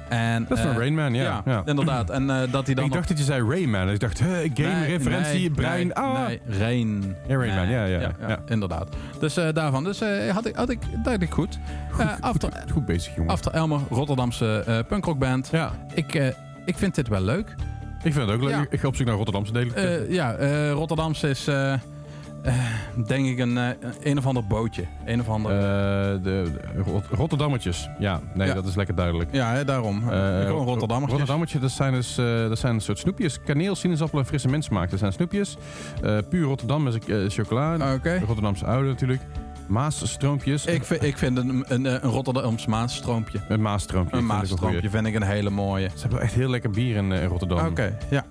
[0.09, 1.43] En, Dat is van eh, Rain Man, ja.
[1.45, 1.63] ja.
[1.65, 2.11] inderdaad.
[2.11, 2.85] En eh, dat hij dan...
[2.85, 3.91] Ik dacht dat je zei Rayman.
[3.91, 5.87] Ik dacht, huh, game, referentie, brein.
[5.87, 6.27] Nee, ah.
[6.27, 7.17] nee, Rain.
[7.29, 8.39] Ja, ja, ja, ja.
[8.47, 8.89] Inderdaad.
[9.21, 9.85] Dus eh, daarvan.
[9.85, 10.01] Dus
[10.33, 11.59] had ik, had ik, dacht ik goed.
[11.99, 13.31] Eh, after, Goed, goed bezig, jongen.
[13.31, 15.49] after Elmer, Rotterdamse punkrockband.
[15.53, 16.15] Ja, Ik,
[16.65, 17.55] ik vind dit wel leuk.
[18.03, 18.51] ik vind het ook leuk.
[18.51, 18.67] Ja.
[18.71, 20.13] Ik ga op zoek naar Rotterdamse delen.
[20.13, 20.37] Ja,
[20.71, 21.49] Rotterdamse is
[23.07, 23.69] denk ik een, eh,
[24.03, 24.85] een of ander bootje.
[25.05, 25.51] Een of ander...
[25.53, 26.51] Eh, de, de
[26.87, 27.89] Rot- Rotterdammetjes.
[27.99, 28.55] Ja, nee, Ja.
[28.55, 29.33] dat is lekker duidelijk.
[29.33, 29.99] ja, hè, daarom.
[30.11, 31.11] Eh, gewoon Rotterdammers.
[31.11, 33.41] Rotterdammetjes, dat zijn dus eh, dat zijn een soort snoepjes.
[33.45, 34.91] Kaneel, sinaasappel en frisse mensmaak.
[34.91, 35.57] Dat zijn snoepjes.
[36.03, 37.95] Eh, puur Rotterdam met eh, chocola.
[37.95, 38.19] Oké.
[38.27, 39.23] Rotterdamse oude natuurlijk.
[39.69, 40.65] Maasstroompjes.
[40.67, 43.41] Ik vind, ik vind een, een, een Rotterdamse maasstroompje.
[43.49, 44.17] Een maasstroompje.
[44.17, 45.89] Een vind ik ook maasstroompje vind ik een hele mooie.
[45.95, 47.67] Ze hebben echt heel lekker bier in, eh, in Rotterdam.
[47.67, 48.25] Oké, ja.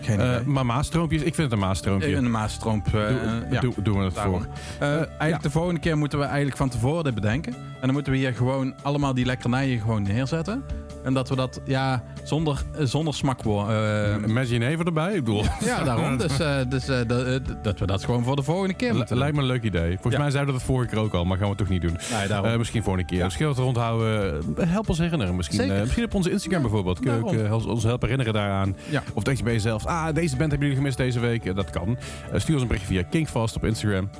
[0.00, 0.46] Geen Eh, idee.
[0.46, 2.14] maar maasstroompjes, ik vind het een maasstroompje.
[2.16, 2.86] een maastroomp.
[2.86, 3.60] eh, Doe- ja.
[3.60, 4.34] doe- doen we het daarom.
[4.42, 4.46] voor.
[4.78, 5.38] Eh, eigenlijk ja.
[5.38, 7.52] de volgende keer moeten we eigenlijk van tevoren dit bedenken.
[7.54, 10.62] En dan moeten we hier gewoon allemaal die lekkernijen gewoon neerzetten.
[11.04, 14.32] En dat we dat, ja, zonder, zonder smak worden.
[14.32, 15.44] Met jenever erbij, ik bedoel.
[15.64, 16.16] ja, daarom.
[16.18, 19.34] Dus, eh, dus eh, dat, dat we dat gewoon voor de volgende keer moeten Lijkt
[19.36, 19.92] me een leuk idee.
[19.92, 20.20] Volgens Ja.
[20.20, 21.96] mij zeiden we dat vorige keer ook al, maar gaan we het toch niet doen.
[22.18, 22.50] Nee, daarom.
[22.50, 23.18] Eh, misschien volgende keer.
[23.18, 23.24] Ja.
[23.24, 24.44] Misschien wat we onthouden.
[24.68, 25.36] help ons herinneren.
[25.36, 25.74] Misschien, Zeker.
[25.74, 26.98] eh, misschien op onze Instagram bijvoorbeeld.
[27.00, 28.76] Kun je ook, ons helpen herinneren daaraan.
[28.88, 29.02] Ja.
[29.14, 31.44] Of denk je bij jezelf, ah, deze band hebben jullie gemist deze week.
[31.44, 31.98] Eh, dat kan.
[32.32, 34.10] Eh, stuur ons een berichtje via Kinkfast op Instagram.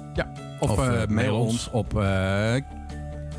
[0.61, 2.55] of of, eh, mail ons op uh,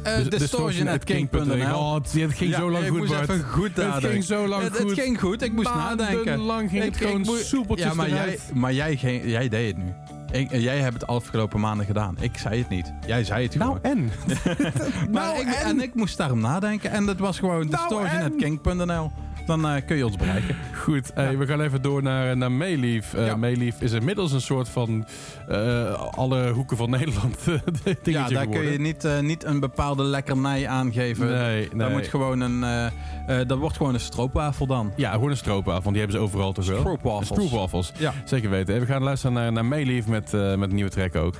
[0.03, 3.29] Dus- distortion.king.nl Oh, het ging zo lang goed, Bart.
[3.29, 4.89] even goed Het ging zo lang het, goed.
[4.89, 6.38] het ging goed, ik moest nadenken.
[6.39, 9.49] lang ging het Ik- ik gewoon moet- soepeltjes Ja, maar jij, maar jij, ging- jij
[9.49, 9.93] deed het nu.
[10.39, 12.15] Ik, jij hebt het afgelopen maanden gedaan.
[12.19, 12.93] Ik zei het niet.
[13.07, 13.97] Jij zei het Nou gewoon.
[13.97, 14.11] en?
[15.11, 15.65] maar nou ik, en?
[15.65, 16.91] en ik moest daarom nadenken.
[16.91, 19.11] En dat was gewoon Nou distortion.king.nl.
[19.52, 20.56] Dan eh, kun je ons bereiken.
[20.84, 23.14] Goed, hey, we gaan even door naar, naar Mayleaf.
[23.14, 23.36] Eh Ja.
[23.36, 25.06] Mayleaf is inmiddels een soort van
[26.12, 27.38] alle hoeken van Nederland
[27.84, 31.28] dingetje Ja, daar kun je niet, niet een bepaalde lekkernij aangeven.
[31.28, 32.89] Nee, Daar moet gewoon een,
[33.47, 34.91] dat wordt gewoon een stroopwafel dan.
[34.95, 36.80] Ja, gewoon een stroopwafel, want die hebben ze overal toch wel.
[36.80, 37.28] Stroopwafels.
[37.28, 37.91] Stroopwafels.
[37.97, 38.14] Ja.
[38.26, 38.74] Zeker weten.
[38.74, 41.36] En we gaan luisteren naar, naar Mayleaf met, met een nieuwe track ook.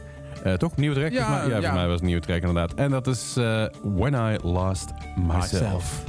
[0.57, 0.76] Toch?
[0.76, 1.12] Nieuwe track?
[1.12, 1.62] Ja, ja, ja.
[1.62, 2.74] voor mij was het een nieuwe track inderdaad.
[2.74, 3.34] En dat is
[3.84, 4.89] When I Lost
[5.28, 6.03] Myself.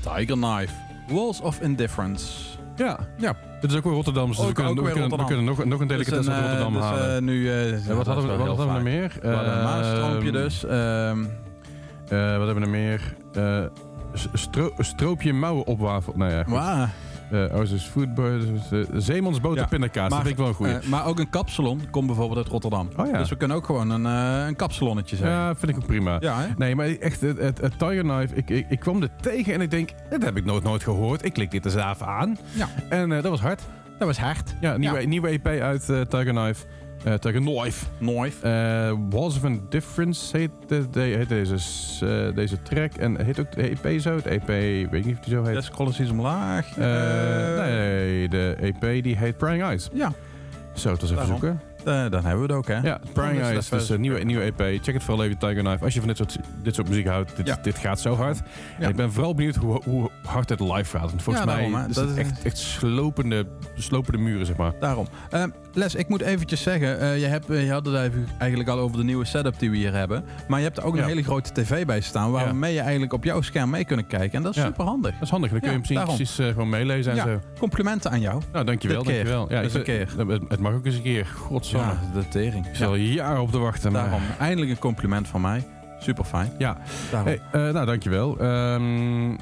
[0.00, 0.72] Tiger Knife.
[1.08, 2.24] Walls of Indifference.
[2.76, 3.34] Ja, Ja.
[3.60, 4.28] dit is ook weer Rotterdam.
[4.28, 5.26] Dus we Ook- kunnen, ook we kunnen, we Rotterdam.
[5.26, 7.16] kunnen nog, nog een delicatesse uit een, eh, Rotterdam dus, halen.
[7.16, 9.12] eh, nu, Ja, wat hadden we, wat hadden we nog meer?
[9.22, 10.64] We een Eh, maasstroompje dus.
[10.64, 13.14] ehm, eh, wat hebben we nog meer?
[14.78, 16.12] Stroopje mouwen opwafel.
[16.16, 16.52] Nou ja, goed.
[17.42, 20.08] Eh, zeemansboter Ja, pindakaas.
[20.10, 20.74] Dat vind ik wel een goeie.
[20.74, 22.88] eh, maar ook een kapsalon komt bijvoorbeeld uit Rotterdam.
[22.96, 23.18] Oh ja.
[23.18, 25.36] Dus we kunnen ook gewoon een, eh, een kapsalonnetje zeggen.
[25.36, 26.16] ja, vind ik ook prima.
[26.20, 26.46] Ja?
[26.56, 29.60] Nee, maar echt, het, het, het Tiger Knife, ik, ik, ik kwam er tegen en
[29.60, 31.24] ik denk, dat heb ik nooit, nooit gehoord.
[31.24, 32.36] Ik klik dit eens even aan.
[32.52, 32.68] Ja.
[32.88, 33.62] En eh, dat was hard.
[33.98, 34.54] Dat was hard.
[34.60, 36.64] Ja, nieuwe, nieuwe EP uit Tiger Knife.
[37.04, 37.84] Eh, Tiger Knife.
[37.98, 38.46] Knife.
[38.48, 41.54] Eh Walls of Indifference heet, de, de- heet deze,
[42.06, 42.92] eh, deze track.
[42.94, 44.14] En heet ook de EP zo?
[44.14, 45.70] Het EP, weet ik niet of die zo heet.
[45.78, 46.76] Eens iets omlaag.
[46.76, 49.88] Nee, de EP die heet Prying Eyes.
[49.92, 50.12] Ja,
[50.74, 51.38] Zo, het was even Daarom.
[51.40, 51.60] zoeken.
[52.10, 52.78] dan hebben we het ook, hè?
[52.80, 54.58] Ja, Prying Eyes, even dus een nieuwe, nieuwe EP.
[54.82, 55.84] Check het vooral even, Tiger Knife.
[55.84, 57.58] Als je van dit soort, dit soort muziek houdt, dit, Ja.
[57.62, 58.40] dit gaat zo hard.
[58.78, 61.10] Ik ben vooral benieuwd hoe, hoe hard het live gaat.
[61.10, 63.46] Want volgens Ja, mij daarom, is Dat het is- echt, echt slopende,
[63.76, 64.72] slopende muren, zeg maar.
[64.80, 65.06] Daarom.
[65.76, 68.96] Les, ik moet eventjes zeggen, eh, je, hebt, eh, je had het eigenlijk al over
[68.96, 70.24] de nieuwe setup die we hier hebben.
[70.48, 71.02] Maar je hebt er ook Ja.
[71.02, 74.36] een hele grote tv bij staan, waarmee je eigenlijk op jouw scherm mee kunnen kijken.
[74.38, 74.66] En dat is Ja.
[74.66, 75.12] super handig.
[75.12, 75.50] Dat is handig.
[75.50, 76.16] Dan kun je precies, daarom.
[76.16, 77.40] precies eh, gewoon meelezen en zo.
[77.58, 78.42] complimenten aan jou.
[78.52, 79.02] Nou, dankjewel.
[79.02, 79.24] Dit keer.
[79.24, 79.52] dankjewel.
[79.52, 80.08] Ja, ik- een keer.
[80.28, 81.26] Het, het mag ook eens een keer.
[81.26, 81.92] Godsamme.
[81.92, 82.66] Ja, de tering.
[82.66, 83.92] Ik zit al jaren op te wachten.
[83.92, 84.08] Maar...
[84.38, 85.64] Eindelijk een compliment van mij.
[86.00, 86.52] Super fijn.
[86.58, 86.76] Ja.
[87.10, 87.28] Daarom.
[87.50, 88.38] Hey, nou, dankjewel.
[88.40, 89.34] Ehm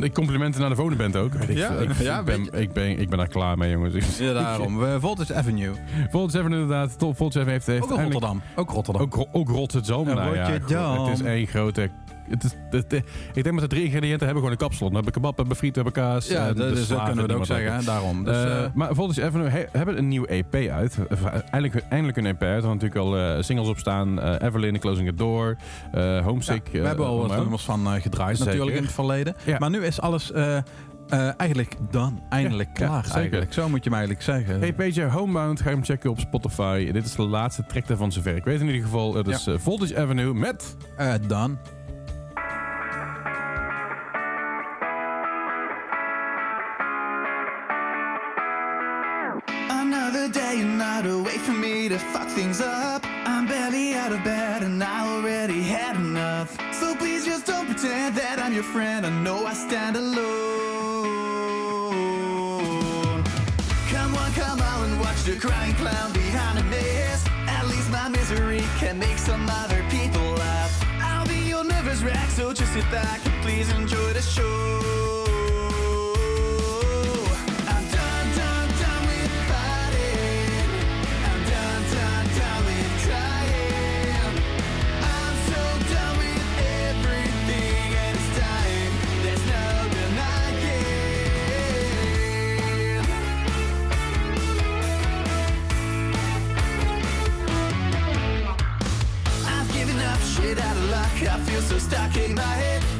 [0.00, 1.32] de complimenten naar de Vonenband ook.
[1.32, 4.18] Weet ik Ja, ik, ja, ik, ben, ik, ben, ik ben daar klaar mee, jongens.
[4.18, 5.00] Ja, daarom.
[5.00, 5.74] Voltage Avenue.
[6.10, 6.94] Volgens even inderdaad.
[6.98, 8.42] Volgens even heeft, heeft Ook Rotterdam.
[8.56, 9.02] Ook Rotterdam.
[9.02, 10.08] Ook, ook Rotterdam.
[10.08, 11.90] Ja, nou ja, goed, het is één grote...
[12.32, 13.04] Het is, het, het-
[13.34, 14.88] ik denk dat de drie ingrediënten hebben gewoon een kapsel.
[14.88, 16.28] We hebben kebab, we hebben friet, we hebben kaas.
[16.28, 17.74] ja, en dus dat kunnen we ook zeggen.
[17.74, 17.82] hè.
[17.84, 18.24] Daarom.
[18.24, 20.98] Dus, Eh, eh, maar Voltage Avenue he- hebben een nieuwe EP uit.
[21.08, 21.18] Eh,
[21.50, 22.64] Eindelijk, eindelijk een EP uit.
[22.64, 23.00] Er hadden natuurlijk
[23.36, 24.20] al singles op staan.
[24.38, 25.56] Evelyn, Closing the Door.
[26.24, 26.68] Homesick.
[26.72, 28.52] we hebben al wat nummers van gedraaid Zeker.
[28.52, 29.34] natuurlijk in het verleden.
[29.44, 29.58] Ja.
[29.58, 30.32] Maar nu is alles
[31.36, 32.12] eigenlijk done.
[32.28, 33.20] Eindelijk Ja, klaar zeker.
[33.20, 33.52] eigenlijk.
[33.52, 34.58] Zo moet je hem eigenlijk zeggen.
[34.60, 36.92] Hey Page, Homebound, ga hem checken op Spotify.
[36.92, 38.36] Dit is de laatste track daarvan zover.
[38.36, 40.76] Ik weet in ieder geval, het is eh, Voltage Avenue met...
[41.26, 41.54] Done.
[51.92, 53.04] To fuck things up.
[53.26, 56.56] I'm barely out of bed and I already had enough.
[56.72, 59.04] So please just don't pretend that I'm your friend.
[59.04, 60.22] I know I stand alone.
[63.90, 67.28] Come on, come on and watch the crying clown behind a mist.
[67.46, 70.72] At least my misery can make some other people laugh.
[71.02, 75.21] I'll be your nervous wreck, so just sit back and please enjoy the show.
[101.52, 102.91] Feel so stuck in my head.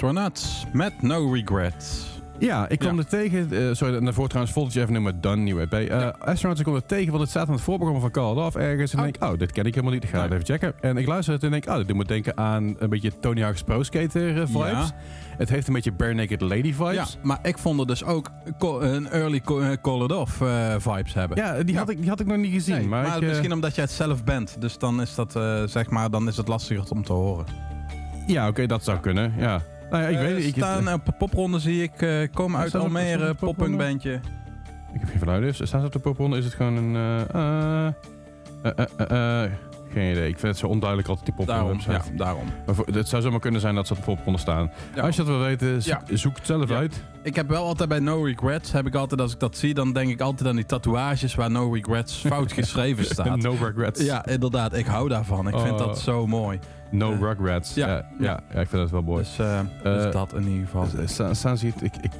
[0.00, 2.06] Astronauts met No Regrets.
[2.38, 2.98] Ja, ik kwam Ja.
[3.02, 3.50] er tegen.
[3.52, 5.72] eh, sorry, daarvoor trouwens volgend even nummer Done, nieuw EP.
[5.72, 8.38] Eh Astronauts, ik kwam er tegen, want het staat aan het voorprogramma van Call It
[8.38, 8.92] Off ergens.
[8.92, 9.06] En Oh.
[9.06, 10.04] ik denk, oh, dit ken ik helemaal niet.
[10.04, 10.38] Ik ga het Nee.
[10.38, 10.74] even checken.
[10.80, 13.62] En ik luister het en denk, oh, dit moet denken aan een beetje Tony Hawk's
[13.62, 14.70] Pro Skater eh, vibes.
[14.70, 14.90] Ja.
[15.38, 16.94] Het heeft een beetje Bare Naked Lady vibes.
[16.94, 18.30] Ja, maar ik vond er dus ook
[18.80, 19.40] een early
[19.82, 20.36] Call It Off
[20.78, 21.36] vibes hebben.
[21.36, 22.74] Ja, die, Had ik, die had ik nog niet gezien.
[22.76, 24.56] Nee, maar maar ik, misschien omdat jij het zelf bent.
[24.60, 25.32] Dus dan is dat,
[25.66, 27.44] zeg maar, dan is het lastiger om te horen.
[28.26, 29.32] Ja, oké, dat zou kunnen.
[29.38, 29.62] Ja.
[29.90, 30.44] Nou ja, ik Eh, weet het.
[30.44, 34.12] Ik, staan op de popronde zie ik, eh komen uit Almere, poppunkbandje.
[34.92, 35.42] ik heb geen verluid.
[35.42, 36.38] Dus staat het op de popronde?
[36.38, 36.96] Is het gewoon een...
[39.08, 39.42] eh,
[39.92, 40.28] geen idee.
[40.28, 42.44] Ik vind het zo onduidelijk altijd die popronde Daarom, ja, daarom.
[42.66, 44.70] Maar voor- het zou zomaar kunnen zijn dat ze op de popronde staan.
[44.94, 45.02] Ja.
[45.02, 46.16] Als je dat wil weten, zoek, Ja.
[46.16, 46.76] zoek het zelf Ja.
[46.76, 47.02] uit.
[47.26, 49.92] Ik heb wel altijd bij No Regrets, heb ik altijd als ik dat zie, dan
[49.92, 53.36] denk ik altijd aan die tatoeages waar No Regrets fout geschreven staat.
[53.36, 54.04] no regrets.
[54.04, 54.74] Ja, inderdaad.
[54.76, 55.48] Ik hou daarvan.
[55.48, 55.86] Ik vind Oh.
[55.86, 56.58] dat zo mooi.
[56.90, 57.74] No Eh, Rugrats.
[57.74, 57.86] Ja.
[58.18, 58.40] ja.
[58.54, 59.22] Ja, ik vind dat wel mooi.
[59.22, 60.86] Dus, eh, Eh, dus dat in ieder geval.
[61.34, 62.12] Staan hier- ik, ik,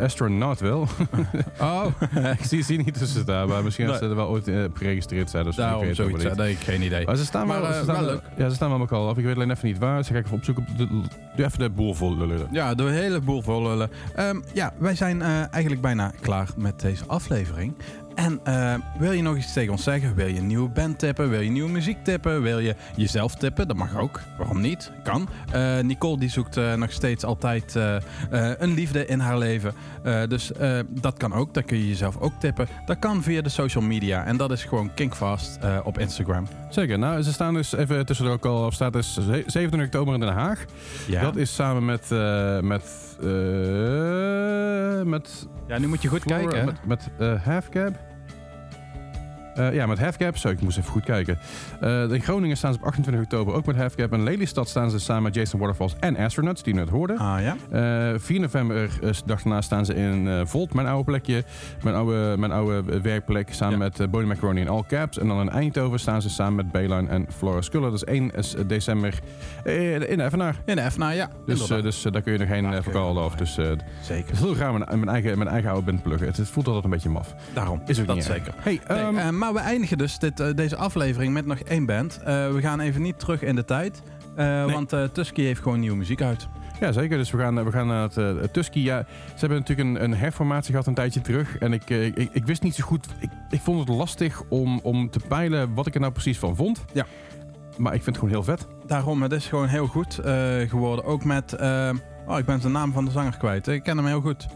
[0.00, 0.86] Astronaut wel.
[1.60, 1.84] Oh,
[2.38, 3.96] ik zie ze niet tussen staan, maar misschien Nee.
[3.96, 5.44] ze er wel ooit op geregistreerd zijn.
[5.44, 6.24] Dus ik daarom zoiets.
[6.36, 7.04] Nee, geen idee.
[7.06, 8.22] Maar ze staan Maar, wel, ze staan wel wel- leuk.
[8.36, 9.18] Ja, ze staan wel elkaar af.
[9.18, 10.04] Ik weet alleen even niet waar.
[10.04, 10.66] Ze ga ik even opzoeken.
[10.76, 12.48] Doe even de boel vol lullen.
[12.52, 13.90] Ja, door een heleboel vol lullen.
[14.32, 17.74] Ehm, ja, wij zijn eh, eigenlijk bijna klaar met deze aflevering.
[18.14, 20.14] En eh, wil je nog iets tegen ons zeggen?
[20.14, 21.30] Wil je een nieuwe band tippen?
[21.30, 22.42] Wil je nieuwe muziek tippen?
[22.42, 23.68] Wil je jezelf tippen?
[23.68, 24.20] Dat mag ook.
[24.38, 24.90] Waarom niet?
[25.04, 25.28] Kan.
[25.52, 27.74] Eh, Nicole die zoekt nog steeds altijd
[28.58, 29.74] een liefde in haar leven.
[30.28, 30.50] Dus
[30.88, 31.54] dat kan ook.
[31.54, 32.66] Dan kun je jezelf ook tippen.
[32.86, 34.24] Dat kan via de social media.
[34.24, 36.46] En dat is gewoon Kinkfast op Instagram.
[36.70, 36.98] Zeker.
[36.98, 38.66] Nou, ze staan dus even tussendoor ook al.
[38.66, 40.64] Of staat dus ze- 27 oktober in Den Haag.
[41.06, 41.20] Ja.
[41.22, 42.10] Dat is samen met.
[42.10, 42.60] eh,
[43.20, 43.26] met.
[43.26, 45.48] eh, met.
[45.66, 46.58] ja, nu moet je goed Flora- kijken.
[46.58, 46.64] hè?
[46.64, 47.94] Met, met eh, Halfcab.
[49.54, 50.36] Eh, ja, met Halfcap.
[50.36, 51.38] Zo, ik moest even goed kijken.
[51.80, 54.12] Eh, in Groningen staan ze op 28 oktober ook met Halfcap.
[54.12, 57.18] In Lelystad staan ze samen met Jason Waterfalls en Astronauts, die we net hoorden.
[57.18, 57.56] Ah ja.
[58.12, 61.44] Eh, 4 november, eh, de dag daarna, staan ze in Volt, mijn oude plekje.
[61.82, 63.84] Mijn oude, mijn oude werkplek, samen Ja.
[63.84, 65.18] met uh, Bonnie Macaroni en All Caps.
[65.18, 67.90] En dan in Eindhoven staan ze samen met Bayline en Flora Sculler.
[67.90, 69.18] Dat is 1 is, eh, december
[69.64, 70.56] in de Evenaar.
[70.64, 71.28] In de FNA, ja.
[71.46, 73.34] Dus, dus daar kun je nog geen uh, verkouden nog af.
[73.36, 73.54] Dus
[74.00, 74.36] Zeker.
[74.36, 76.26] heel graag mijn, mijn, eigen, mijn eigen oude band pluggen.
[76.26, 77.34] Het, het voelt altijd een beetje maf.
[77.54, 77.82] Daarom.
[77.86, 78.36] Is ook dat niet erg.
[78.36, 78.54] zeker.
[78.56, 82.18] Hey, Nee, eh, maar we eindigen dus dit, eh, deze aflevering met nog één band.
[82.18, 84.02] Eh, we gaan even niet terug in de tijd.
[84.36, 84.74] eh, Nee.
[84.74, 86.48] Want Tusky heeft gewoon nieuwe muziek uit.
[86.80, 87.16] Ja, zeker.
[87.18, 88.78] Dus we gaan, we gaan naar het uh, Tusky.
[88.78, 91.58] Ja, ze hebben natuurlijk een, een herformatie gehad een tijdje terug.
[91.58, 93.06] En ik, ik, ik wist niet zo goed...
[93.18, 96.56] Ik, ik vond het lastig om, om te peilen wat ik er nou precies van
[96.56, 96.84] vond.
[96.92, 97.06] Ja.
[97.76, 98.66] Maar ik vind het gewoon heel vet.
[98.86, 100.20] Daarom, het is gewoon heel goed
[100.68, 101.04] geworden.
[101.04, 101.52] Ook met...
[102.26, 103.66] oh, ik ben de naam van de zanger kwijt.
[103.66, 104.46] Ik ken hem heel goed.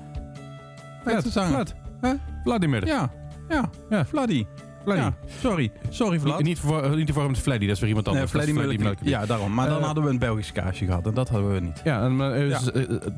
[1.05, 1.51] Weet de zanger?
[1.53, 1.75] Vlad.
[2.01, 2.11] Huh?
[2.45, 2.87] Vladimir.
[2.87, 3.11] Ja,
[3.49, 4.05] ja, Ja.
[4.05, 4.47] Vladdy.
[4.95, 5.71] Ja, sorry.
[5.89, 6.43] Sorry, Vlad.
[6.43, 8.33] Niet, voor, niet hem te Fleddy, dat is weer iemand Nee, anders.
[8.33, 8.53] Fleddy.
[8.83, 9.11] Mercury.
[9.11, 9.55] Ja, daarom.
[9.55, 11.07] Maar dan Eh, hadden we een Belgisch kaasje gehad.
[11.07, 11.81] En dat hadden we niet.
[11.85, 12.17] Ja, en,
[12.49, 12.59] Ja.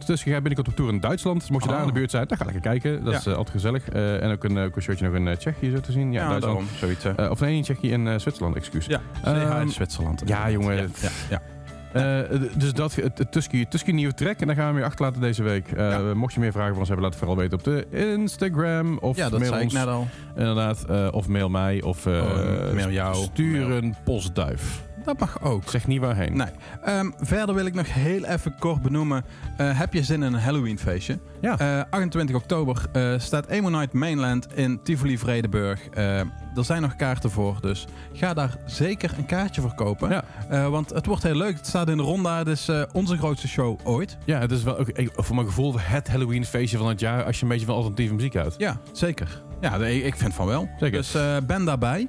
[0.07, 1.41] tussen ga binnenkort op tour in Duitsland.
[1.41, 1.87] Dus mocht je daar Oh.
[1.87, 3.05] in de buurt zijn, dan ga lekker kijken.
[3.05, 3.89] Dat is eh, altijd gezellig.
[3.89, 6.13] Eh, en ook een, eh, een shirtje nog in eh, Tsjechië zo te zien.
[6.13, 6.43] Ja, Duitsland.
[6.43, 6.67] daarom.
[6.79, 7.05] Zoiets.
[7.05, 8.87] Eh, of nee, in Tsjechië en eh, Zwitserland, excuus.
[8.87, 10.23] ja, Ehm, CH Zwitserland.
[10.27, 10.91] ja, jongen.
[11.31, 11.41] Ja,
[11.93, 12.21] Eh,
[12.57, 14.41] dus dat, het, het Tusky, Tusky nieuwe track.
[14.41, 15.73] En daar gaan we weer achterlaten deze week.
[15.73, 16.15] Eh, Ja.
[16.15, 18.99] Mocht je meer vragen van ons hebben, laat het vooral weten op de Instagram.
[18.99, 19.75] Of ja, dat mail zei ik ons.
[19.79, 20.07] net al.
[20.37, 20.85] Inderdaad.
[20.85, 21.83] eh, of mail mij.
[21.83, 22.13] Of Oh,
[22.75, 23.15] mail jou.
[23.15, 24.87] Stuur een postduif.
[25.09, 25.63] Dat mag ook.
[25.71, 26.37] Zeg niet waarheen.
[26.37, 26.47] Nee.
[26.83, 29.25] Ehm, verder wil ik nog heel even kort benoemen.
[29.57, 31.19] eh, heb je zin in een Halloween feestje?
[31.41, 31.59] Ja.
[31.59, 35.89] Eh, 28 oktober eh, staat Emo Night Mainland in Tivoli Vredenburg.
[35.89, 40.11] Eh, er zijn nog kaarten voor, dus ga daar zeker een kaartje voor kopen.
[40.11, 40.25] Ja.
[40.49, 41.57] Eh, want het wordt heel leuk.
[41.57, 42.39] Het staat in de ronda.
[42.39, 44.19] Het is eh, onze grootste show ooit.
[44.25, 47.25] Ja, het is wel ook, ik- voor mijn gevoel het Halloween feestje van het jaar.
[47.25, 48.55] Als je een beetje van alternatieve muziek houdt.
[48.59, 49.43] Ja, zeker.
[49.61, 50.69] Ja, ik vind van wel.
[50.79, 50.99] Zeker.
[50.99, 52.09] Dus eh, ben daarbij.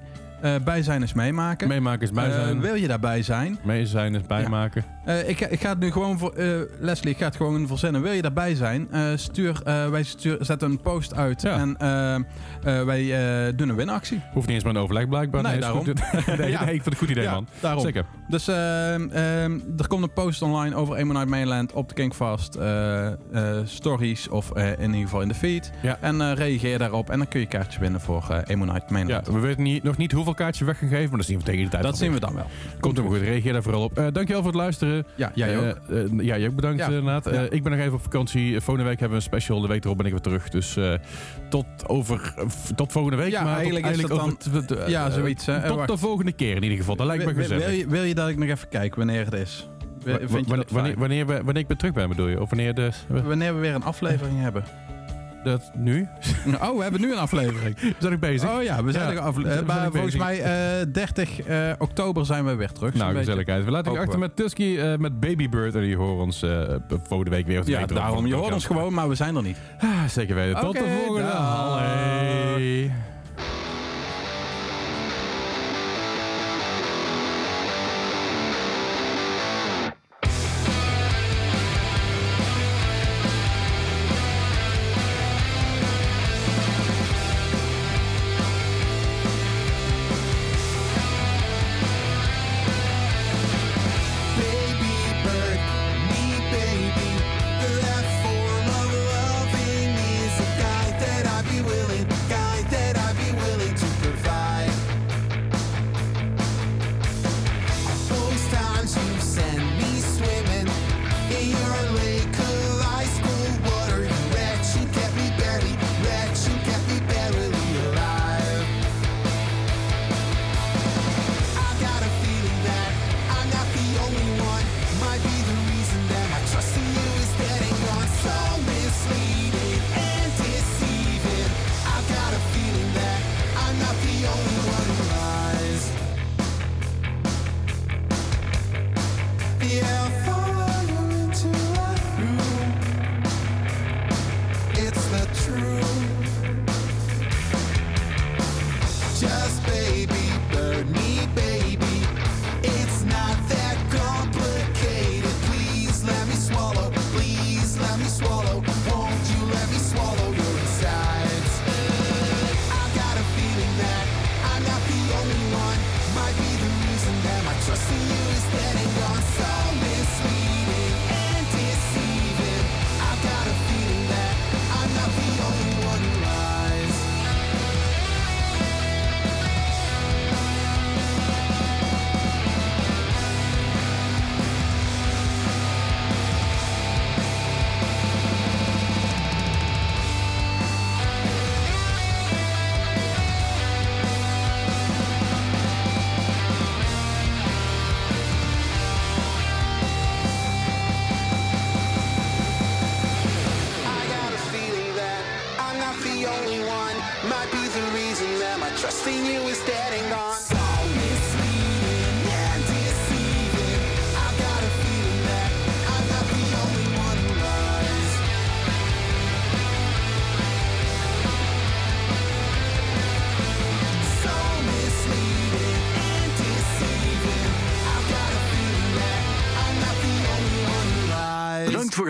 [0.63, 1.67] Bij zijn is meemaken.
[1.67, 2.61] Meemaken is bij Eh, zijn.
[2.61, 3.59] wil je daarbij zijn?
[3.63, 4.83] mee zijn is bijmaken.
[5.05, 6.33] Eh, ik, ga- ik ga het nu gewoon voor.
[6.79, 8.01] Leslie, ik ga het gewoon verzinnen.
[8.01, 8.87] Wil je daarbij zijn?
[9.15, 11.41] Stuur, wij stuur, zetten een post uit.
[11.41, 11.57] Ja.
[11.59, 11.77] En
[12.85, 13.05] wij
[13.55, 14.21] doen een winactie.
[14.33, 15.41] Hoeft niet eens maar een overleg blijkbaar.
[15.43, 15.85] Nee, daarom.
[15.85, 16.01] goed.
[16.37, 16.63] nee, Ja.
[16.65, 17.47] nee, ik vind het een goed idee, Ja, man.
[17.59, 17.81] daarom.
[17.83, 18.05] Zeker.
[18.27, 22.57] Dus er komt een post online over Emo Night Mainland op de Kingfast.
[23.63, 25.71] stories of in ieder geval in de feed.
[25.81, 25.97] Ja.
[26.01, 27.09] En reageer daarop.
[27.09, 29.27] En dan kun je kaartjes winnen voor eh Emo Night Ja, Mainland.
[29.27, 31.84] we weten niet, nog niet hoeveel kaartjes weggegeven, maar dat zien we tegen de tijd.
[31.84, 32.45] dat zien we dan wel.
[32.80, 33.27] Komt helemaal goed.
[33.27, 33.97] Reageer daar vooral op.
[33.97, 35.05] Eh, dankjewel voor het luisteren.
[35.15, 35.77] Ja, jij Eh, ook.
[35.89, 37.47] eh, ja, jij ook bedankt Ja.
[37.49, 38.61] ik ben nog even op vakantie.
[38.61, 39.61] Volgende week hebben we een special.
[39.61, 40.49] De week erop ben ik weer terug.
[40.49, 40.77] Dus
[41.49, 42.34] tot, over,
[42.75, 43.32] tot volgende week.
[43.32, 45.67] Ja, maar eigenlijk tot, is dat eh, Ja, zoiets, hè.
[45.67, 46.95] Tot de volgende keer in ieder geval.
[46.95, 47.65] Dat lijkt me gezellig.
[47.65, 49.69] Wil, je, wil je dat ik nog even kijk wanneer het is?
[50.03, 52.41] Vind je wanneer, dat wanneer, wanneer, we, wanneer ik weer terug ben, bedoel je?
[52.41, 54.63] Of wanneer de, Wanneer we weer een aflevering hebben.
[55.43, 56.07] Dat nu?
[56.61, 57.77] Oh, we hebben nu een aflevering.
[57.99, 58.49] Zijn ik bezig?
[58.49, 61.41] Oh ja, we zijn Ja, er afle- we zijn eh, maar volgens mij eh 30
[61.41, 62.93] eh, oktober zijn we weer terug.
[62.93, 63.65] nou, gezelligheid.
[63.65, 64.25] We laten je Hopen achter we.
[64.25, 65.75] met Tusky, met Babybird.
[65.75, 66.45] En die horen ons
[67.07, 67.61] volgende week weer.
[67.65, 68.27] Ja, daarom.
[68.27, 69.57] Je hoort ons gewoon, maar we zijn er niet.
[69.79, 70.59] Ah, zeker weten.
[70.61, 71.29] Tot de volgende.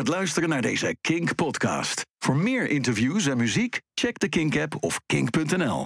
[0.10, 2.06] Luisteren naar deze Kink-podcast.
[2.20, 5.78] Voor meer interviews en muziek, check de Kink-app of kink.nl.